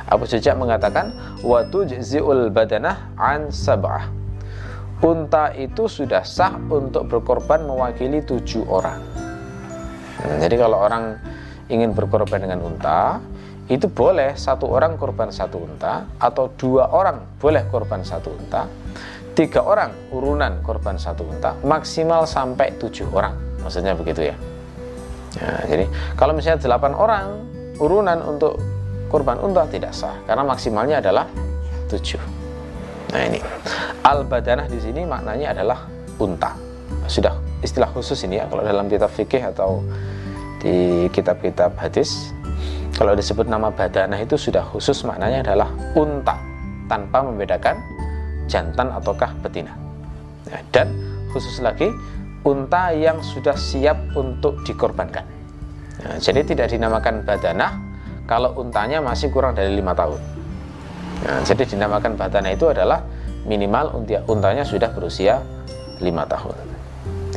Abu 0.04 0.28
Suja 0.28 0.52
mengatakan 0.52 1.16
watu 1.40 1.88
tujzi'ul 1.88 2.52
badanah 2.52 3.16
an 3.16 3.48
sab'ah. 3.48 4.12
Unta 5.02 5.50
itu 5.56 5.88
sudah 5.88 6.22
sah 6.22 6.54
untuk 6.68 7.08
berkorban 7.08 7.64
mewakili 7.64 8.20
tujuh 8.22 8.68
orang. 8.68 9.00
Hmm, 10.20 10.36
jadi 10.38 10.60
kalau 10.60 10.78
orang 10.84 11.18
ingin 11.72 11.96
berkorban 11.96 12.44
dengan 12.44 12.62
unta, 12.62 13.18
itu 13.70 13.86
boleh 13.86 14.34
satu 14.34 14.66
orang 14.66 14.98
korban 14.98 15.30
satu 15.30 15.62
unta 15.62 16.06
atau 16.18 16.50
dua 16.58 16.90
orang 16.90 17.38
boleh 17.38 17.62
korban 17.70 18.02
satu 18.02 18.34
unta. 18.34 18.66
Tiga 19.32 19.64
orang 19.64 20.12
urunan 20.12 20.60
korban 20.60 21.00
satu 21.00 21.24
unta 21.24 21.56
maksimal 21.64 22.26
sampai 22.28 22.74
tujuh 22.76 23.08
orang. 23.14 23.32
Maksudnya 23.62 23.94
begitu 23.94 24.28
ya. 24.28 24.36
Nah, 25.40 25.64
jadi 25.64 25.88
kalau 26.18 26.36
misalnya 26.36 26.60
delapan 26.60 26.92
orang 26.92 27.24
urunan 27.80 28.18
untuk 28.28 28.60
korban 29.08 29.40
unta 29.40 29.64
tidak 29.70 29.96
sah 29.96 30.20
karena 30.28 30.44
maksimalnya 30.44 31.00
adalah 31.00 31.24
tujuh. 31.88 32.20
Nah 33.12 33.22
ini. 33.28 33.40
Al 34.02 34.26
badanah 34.26 34.66
di 34.66 34.82
sini 34.82 35.06
maknanya 35.06 35.54
adalah 35.54 35.86
unta. 36.18 36.52
Sudah 37.06 37.38
istilah 37.62 37.88
khusus 37.94 38.18
ini 38.26 38.42
ya 38.42 38.50
kalau 38.50 38.66
dalam 38.66 38.90
kitab 38.90 39.08
fikih 39.08 39.48
atau 39.54 39.80
di 40.58 41.06
kitab-kitab 41.10 41.74
hadis 41.78 42.34
kalau 42.92 43.16
disebut 43.16 43.48
nama 43.48 43.72
badanah 43.72 44.20
itu 44.20 44.36
sudah 44.36 44.62
khusus 44.68 45.00
maknanya 45.08 45.48
adalah 45.48 45.68
unta 45.96 46.36
tanpa 46.86 47.24
membedakan 47.24 47.80
jantan 48.46 48.92
ataukah 48.92 49.32
betina. 49.40 49.72
Ya, 50.44 50.60
dan 50.74 50.92
khusus 51.32 51.64
lagi 51.64 51.88
unta 52.44 52.92
yang 52.92 53.24
sudah 53.24 53.56
siap 53.56 53.96
untuk 54.12 54.60
dikorbankan. 54.68 55.24
Ya, 56.04 56.10
jadi 56.20 56.44
tidak 56.44 56.68
dinamakan 56.68 57.24
badanah 57.24 57.80
kalau 58.28 58.52
untanya 58.60 59.00
masih 59.00 59.32
kurang 59.32 59.56
dari 59.56 59.72
lima 59.72 59.96
tahun. 59.96 60.20
Ya, 61.24 61.32
jadi 61.48 61.64
dinamakan 61.64 62.20
badanah 62.20 62.52
itu 62.52 62.68
adalah 62.68 63.00
minimal 63.48 63.96
untia, 63.96 64.20
untanya 64.28 64.68
sudah 64.68 64.92
berusia 64.92 65.40
lima 66.02 66.28
tahun. 66.28 66.54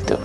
Itu. 0.04 0.18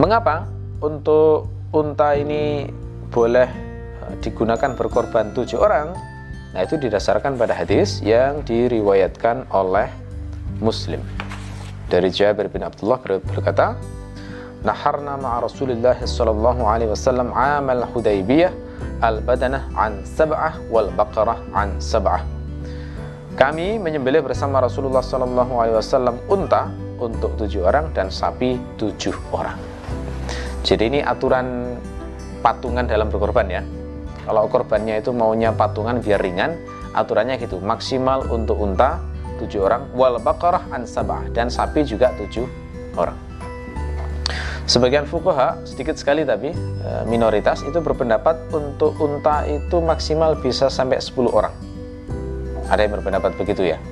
Mengapa 0.00 0.48
untuk 0.80 1.59
unta 1.70 2.18
ini 2.18 2.66
boleh 3.10 3.46
eh, 4.06 4.14
digunakan 4.22 4.74
berkorban 4.74 5.30
tujuh 5.34 5.58
orang. 5.58 5.94
Nah 6.50 6.60
itu 6.66 6.74
didasarkan 6.74 7.38
pada 7.38 7.54
hadis 7.54 8.02
yang 8.02 8.42
diriwayatkan 8.42 9.46
oleh 9.54 9.86
Muslim. 10.58 10.98
Dari 11.86 12.10
Jabir 12.10 12.50
bin 12.50 12.66
Abdullah 12.66 12.98
berkata 13.02 13.78
naharna 14.66 15.14
ma'a 15.14 15.46
Rasulullah 15.46 15.94
sallallahu 15.94 16.66
alaihi 16.66 16.90
wasallam 16.90 17.30
amal 17.34 17.86
Hudaybiyah 17.94 18.50
al-badanah 19.02 19.70
an 19.78 20.02
sab'ah 20.02 20.58
wal 20.74 20.90
baqarah 20.90 21.38
an 21.54 21.78
sab'ah. 21.78 22.26
Kami 23.38 23.78
menyembelih 23.78 24.26
bersama 24.26 24.58
Rasulullah 24.58 25.06
sallallahu 25.06 25.54
alaihi 25.54 25.78
wasallam 25.78 26.18
unta 26.26 26.66
untuk 26.98 27.38
tujuh 27.38 27.62
orang 27.62 27.94
dan 27.94 28.10
sapi 28.10 28.58
tujuh 28.76 29.14
orang 29.30 29.69
jadi 30.60 30.92
ini 30.92 31.00
aturan 31.00 31.76
patungan 32.44 32.84
dalam 32.84 33.08
berkorban 33.08 33.48
ya. 33.48 33.62
Kalau 34.28 34.46
korbannya 34.52 35.00
itu 35.00 35.10
maunya 35.16 35.50
patungan 35.56 36.04
biar 36.04 36.20
ringan, 36.20 36.60
aturannya 36.92 37.40
gitu. 37.40 37.58
Maksimal 37.58 38.28
untuk 38.28 38.60
unta 38.60 39.00
tujuh 39.40 39.64
orang, 39.64 39.88
wal 39.96 40.20
baqarah 40.20 40.68
an 40.68 40.84
sabah 40.84 41.24
dan 41.32 41.48
sapi 41.48 41.80
juga 41.88 42.12
tujuh 42.20 42.44
orang. 43.00 43.16
Sebagian 44.68 45.02
fukuha 45.02 45.66
sedikit 45.66 45.98
sekali 45.98 46.22
tapi 46.22 46.54
e, 46.54 46.90
minoritas 47.10 47.58
itu 47.66 47.82
berpendapat 47.82 48.54
untuk 48.54 48.94
unta 49.02 49.42
itu 49.48 49.82
maksimal 49.82 50.38
bisa 50.38 50.70
sampai 50.70 51.02
10 51.02 51.26
orang. 51.26 51.50
Ada 52.70 52.86
yang 52.86 53.02
berpendapat 53.02 53.34
begitu 53.34 53.66
ya. 53.66 53.82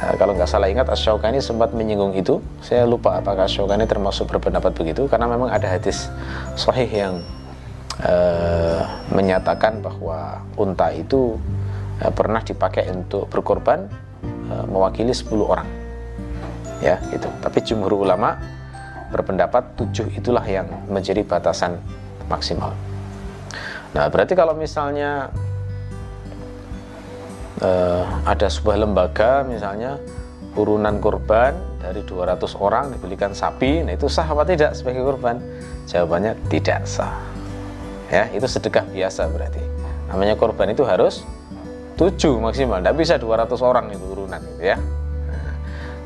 Uh, 0.00 0.16
kalau 0.16 0.32
nggak 0.32 0.48
salah 0.48 0.72
ingat 0.72 0.88
Asyaukani 0.88 1.44
sempat 1.44 1.76
menyinggung 1.76 2.16
itu. 2.16 2.40
Saya 2.64 2.88
lupa 2.88 3.20
apakah 3.20 3.44
Asyaukani 3.44 3.84
termasuk 3.84 4.32
berpendapat 4.32 4.72
begitu 4.72 5.04
karena 5.04 5.28
memang 5.28 5.52
ada 5.52 5.68
hadis 5.68 6.08
sahih 6.56 6.88
yang 6.88 7.14
uh, 8.00 8.80
menyatakan 9.12 9.84
bahwa 9.84 10.40
unta 10.56 10.88
itu 10.96 11.36
uh, 12.00 12.12
pernah 12.16 12.40
dipakai 12.40 12.88
untuk 12.88 13.28
berkorban 13.28 13.92
uh, 14.48 14.64
mewakili 14.64 15.12
10 15.12 15.28
orang. 15.44 15.68
Ya, 16.80 16.96
gitu. 17.12 17.28
Tapi 17.44 17.60
jumhur 17.60 17.92
ulama 17.92 18.40
berpendapat 19.12 19.76
tujuh 19.76 20.16
itulah 20.16 20.42
yang 20.48 20.64
menjadi 20.88 21.20
batasan 21.28 21.76
maksimal. 22.30 22.72
Nah, 23.90 24.06
berarti 24.06 24.38
kalau 24.38 24.54
misalnya 24.54 25.28
uh, 27.58 28.06
ada 28.22 28.46
sebuah 28.46 28.86
lembaga 28.86 29.42
misalnya 29.42 29.98
urunan 30.54 30.98
korban 30.98 31.54
dari 31.78 32.02
200 32.02 32.38
orang 32.58 32.94
dibelikan 32.94 33.34
sapi. 33.34 33.82
Nah 33.86 33.94
itu 33.94 34.06
sah 34.06 34.26
apa 34.26 34.46
tidak 34.46 34.74
sebagai 34.78 35.02
korban 35.02 35.38
jawabannya 35.90 36.38
tidak 36.50 36.86
sah. 36.86 37.18
Ya 38.10 38.26
itu 38.30 38.46
sedekah 38.46 38.86
biasa 38.86 39.30
berarti. 39.30 39.62
Namanya 40.10 40.34
korban 40.34 40.70
itu 40.70 40.82
harus 40.82 41.22
7 41.98 42.42
maksimal. 42.42 42.82
Tidak 42.82 42.96
bisa 42.98 43.14
200 43.18 43.54
orang 43.62 43.94
itu 43.94 44.02
urunan 44.02 44.40
gitu 44.54 44.62
ya. 44.74 44.78
Nah, 45.30 45.54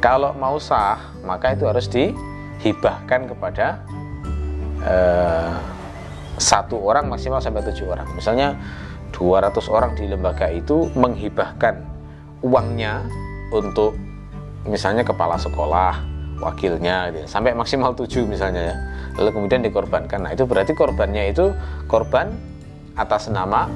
kalau 0.04 0.36
mau 0.36 0.60
sah 0.60 1.00
maka 1.24 1.56
itu 1.56 1.64
harus 1.64 1.88
dihibahkan 1.88 3.32
kepada 3.32 3.80
uh, 4.84 5.56
satu 6.36 6.76
orang 6.82 7.08
maksimal 7.08 7.40
sampai 7.40 7.64
tujuh 7.64 7.88
orang. 7.88 8.06
Misalnya 8.12 8.58
200 9.14 9.70
orang 9.70 9.94
di 9.94 10.10
lembaga 10.10 10.50
itu 10.50 10.90
menghibahkan 10.98 11.78
uangnya 12.42 13.06
untuk 13.54 13.94
misalnya 14.66 15.06
kepala 15.06 15.38
sekolah, 15.38 16.02
wakilnya 16.42 17.14
gitu. 17.14 17.26
sampai 17.30 17.54
maksimal 17.54 17.94
7 17.94 18.26
misalnya 18.26 18.74
ya. 18.74 18.76
Lalu 19.14 19.30
kemudian 19.30 19.62
dikorbankan. 19.62 20.26
Nah, 20.26 20.34
itu 20.34 20.42
berarti 20.42 20.74
korbannya 20.74 21.30
itu 21.30 21.54
korban 21.86 22.34
atas 22.98 23.30
nama 23.30 23.70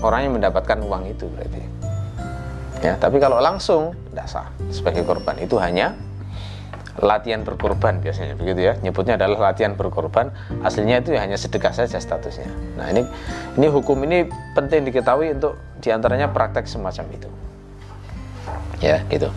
orang 0.00 0.24
yang 0.24 0.32
mendapatkan 0.40 0.80
uang 0.80 1.04
itu 1.12 1.28
berarti. 1.28 1.62
Ya, 2.80 2.94
tapi 2.96 3.20
kalau 3.20 3.42
langsung 3.42 3.92
tidak 4.08 4.26
sah 4.30 4.48
sebagai 4.72 5.02
korban 5.04 5.36
itu 5.42 5.60
hanya 5.60 5.92
latihan 6.98 7.46
berkorban 7.46 8.02
biasanya 8.02 8.34
begitu 8.34 8.70
ya 8.70 8.74
nyebutnya 8.82 9.14
adalah 9.14 9.50
latihan 9.50 9.78
berkorban 9.78 10.34
aslinya 10.66 10.98
itu 10.98 11.14
hanya 11.14 11.38
sedekah 11.38 11.70
saja 11.70 11.98
statusnya 11.98 12.50
nah 12.74 12.90
ini 12.90 13.06
ini 13.54 13.66
hukum 13.70 14.02
ini 14.02 14.26
penting 14.54 14.82
diketahui 14.82 15.34
untuk 15.34 15.54
di 15.78 15.94
antaranya 15.94 16.26
praktek 16.30 16.66
semacam 16.66 17.06
itu 17.14 17.28
ya 18.82 19.02
gitu 19.10 19.30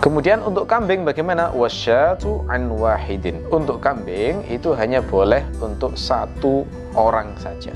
Kemudian 0.00 0.40
untuk 0.40 0.64
kambing 0.64 1.04
bagaimana? 1.04 1.52
Wasyatu 1.52 2.48
an 2.48 2.72
wahidin. 2.72 3.44
Untuk 3.52 3.84
kambing 3.84 4.48
itu 4.48 4.72
hanya 4.72 5.04
boleh 5.04 5.44
untuk 5.60 5.92
satu 5.92 6.64
orang 6.96 7.36
saja. 7.36 7.68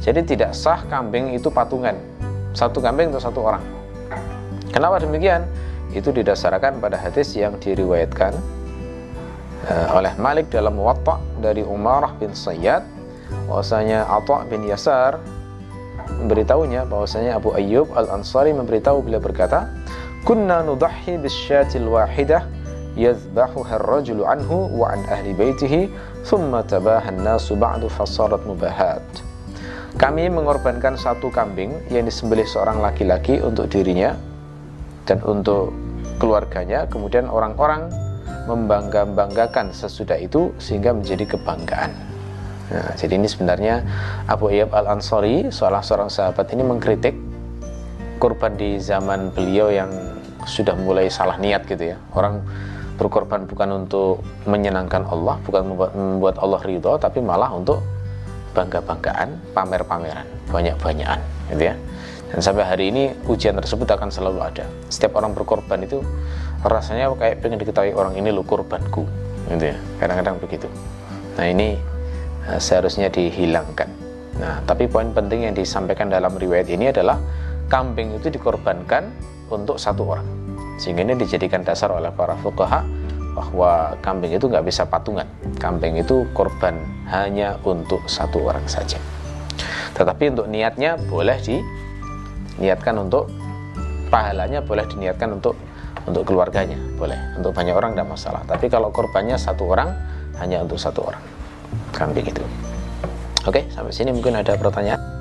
Jadi 0.00 0.24
tidak 0.24 0.56
sah 0.56 0.80
kambing 0.88 1.36
itu 1.36 1.52
patungan. 1.52 1.92
Satu 2.56 2.80
kambing 2.80 3.12
untuk 3.12 3.20
satu 3.20 3.44
orang. 3.44 3.60
Kenapa 4.72 4.96
demikian? 4.96 5.44
Itu 5.92 6.12
didasarkan 6.12 6.80
pada 6.84 7.00
hadis 7.00 7.32
yang 7.32 7.56
diriwayatkan 7.56 8.36
uh, 9.68 9.96
oleh 9.96 10.12
Malik 10.20 10.52
dalam 10.52 10.76
Muwatta 10.76 11.20
dari 11.40 11.64
Umarah 11.64 12.12
bin 12.16 12.32
Sayyad 12.36 12.84
bahwasanya 13.48 14.08
Atha 14.08 14.44
bin 14.48 14.64
Yasar 14.64 15.20
memberitahunya 16.20 16.88
bahwasanya 16.88 17.36
Abu 17.36 17.52
Ayyub 17.52 17.92
Al-Ansari 17.92 18.56
memberitahu 18.56 19.04
beliau 19.04 19.20
berkata 19.20 19.68
kunna 20.24 20.64
nudahhi 20.64 21.20
bisyatil 21.20 21.88
wahidah 21.88 22.44
yadhbahuha 22.96 23.78
ar-rajulu 23.78 24.26
anhu 24.26 24.72
wa 24.74 24.90
an 24.90 25.04
ahli 25.06 25.36
baitihi 25.36 25.92
thumma 26.26 26.64
tabaha 26.66 27.12
an-nasu 27.12 27.54
ba'du 27.54 27.86
fasarat 27.86 28.42
mubahat. 28.42 29.04
Kami 29.96 30.30
mengorbankan 30.30 30.98
satu 30.98 31.30
kambing 31.32 31.74
yang 31.88 32.06
disembelih 32.06 32.44
seorang 32.44 32.78
laki-laki 32.82 33.40
untuk 33.40 33.70
dirinya 33.70 34.14
dan 35.08 35.24
untuk 35.24 35.72
keluarganya 36.20 36.84
kemudian 36.84 37.32
orang-orang 37.32 37.88
membangga-banggakan 38.44 39.72
sesudah 39.72 40.20
itu 40.20 40.52
sehingga 40.60 40.92
menjadi 40.92 41.36
kebanggaan. 41.36 41.92
Nah, 42.68 42.92
jadi 43.00 43.16
ini 43.16 43.24
sebenarnya 43.24 43.80
Abu 44.28 44.52
Ayyub 44.52 44.72
Al-Ansari 44.76 45.48
salah 45.48 45.80
seorang 45.80 46.12
sahabat 46.12 46.52
ini 46.52 46.60
mengkritik 46.60 47.16
korban 48.20 48.52
di 48.60 48.76
zaman 48.76 49.32
beliau 49.32 49.72
yang 49.72 49.88
sudah 50.44 50.76
mulai 50.76 51.08
salah 51.08 51.40
niat 51.40 51.64
gitu 51.64 51.92
ya. 51.92 51.96
Orang 52.12 52.44
berkorban 52.98 53.46
bukan 53.46 53.86
untuk 53.86 54.20
menyenangkan 54.44 55.06
Allah 55.06 55.38
bukan 55.46 55.62
membuat 55.94 56.36
Allah 56.42 56.60
ridho 56.66 56.98
tapi 56.98 57.22
malah 57.22 57.54
untuk 57.54 57.78
bangga-banggaan 58.58 59.54
pamer-pameran 59.54 60.26
banyak-banyakan 60.50 61.22
gitu 61.54 61.62
ya 61.70 61.74
dan 62.28 62.40
sampai 62.44 62.64
hari 62.68 62.92
ini 62.92 63.16
ujian 63.24 63.56
tersebut 63.56 63.88
akan 63.88 64.12
selalu 64.12 64.44
ada. 64.44 64.68
Setiap 64.92 65.16
orang 65.16 65.32
berkorban 65.32 65.80
itu 65.80 66.04
rasanya 66.60 67.08
kayak 67.16 67.40
pengen 67.40 67.56
diketahui 67.56 67.96
orang 67.96 68.20
ini 68.20 68.28
lo 68.28 68.44
korbanku. 68.44 69.08
Gitu 69.48 69.72
ya. 69.72 69.76
Kadang-kadang 69.96 70.36
begitu. 70.36 70.68
Nah 71.40 71.46
ini 71.48 71.80
uh, 72.44 72.60
seharusnya 72.60 73.08
dihilangkan. 73.08 73.88
Nah 74.36 74.60
tapi 74.68 74.84
poin 74.92 75.08
penting 75.16 75.48
yang 75.48 75.56
disampaikan 75.56 76.12
dalam 76.12 76.36
riwayat 76.36 76.68
ini 76.68 76.92
adalah 76.92 77.16
kambing 77.72 78.20
itu 78.20 78.28
dikorbankan 78.28 79.08
untuk 79.48 79.80
satu 79.80 80.04
orang. 80.04 80.28
Sehingga 80.76 81.08
ini 81.08 81.16
dijadikan 81.16 81.64
dasar 81.64 81.88
oleh 81.96 82.12
para 82.12 82.36
fuqaha 82.44 82.84
bahwa 83.32 83.96
kambing 84.04 84.36
itu 84.36 84.52
nggak 84.52 84.68
bisa 84.68 84.84
patungan. 84.84 85.24
Kambing 85.56 85.96
itu 85.96 86.28
korban 86.36 86.76
hanya 87.08 87.56
untuk 87.64 88.04
satu 88.04 88.52
orang 88.52 88.68
saja. 88.68 89.00
Tetapi 89.96 90.36
untuk 90.36 90.46
niatnya 90.52 91.00
boleh 91.08 91.40
diniatkan 92.58 92.94
untuk 92.98 93.30
pahalanya 94.10 94.60
boleh 94.60 94.84
diniatkan 94.90 95.38
untuk 95.38 95.54
untuk 96.04 96.26
keluarganya 96.26 96.76
boleh. 96.98 97.16
Untuk 97.38 97.54
banyak 97.54 97.74
orang 97.76 97.94
tidak 97.94 98.08
masalah. 98.10 98.42
Tapi 98.48 98.66
kalau 98.66 98.90
korbannya 98.90 99.36
satu 99.38 99.70
orang 99.70 99.94
hanya 100.42 100.60
untuk 100.64 100.80
satu 100.80 101.06
orang. 101.06 101.22
Kambing 101.94 102.28
itu 102.28 102.42
oke 103.48 103.64
sampai 103.72 103.92
sini 103.92 104.10
mungkin 104.12 104.36
ada 104.36 104.56
pertanyaan 104.60 105.17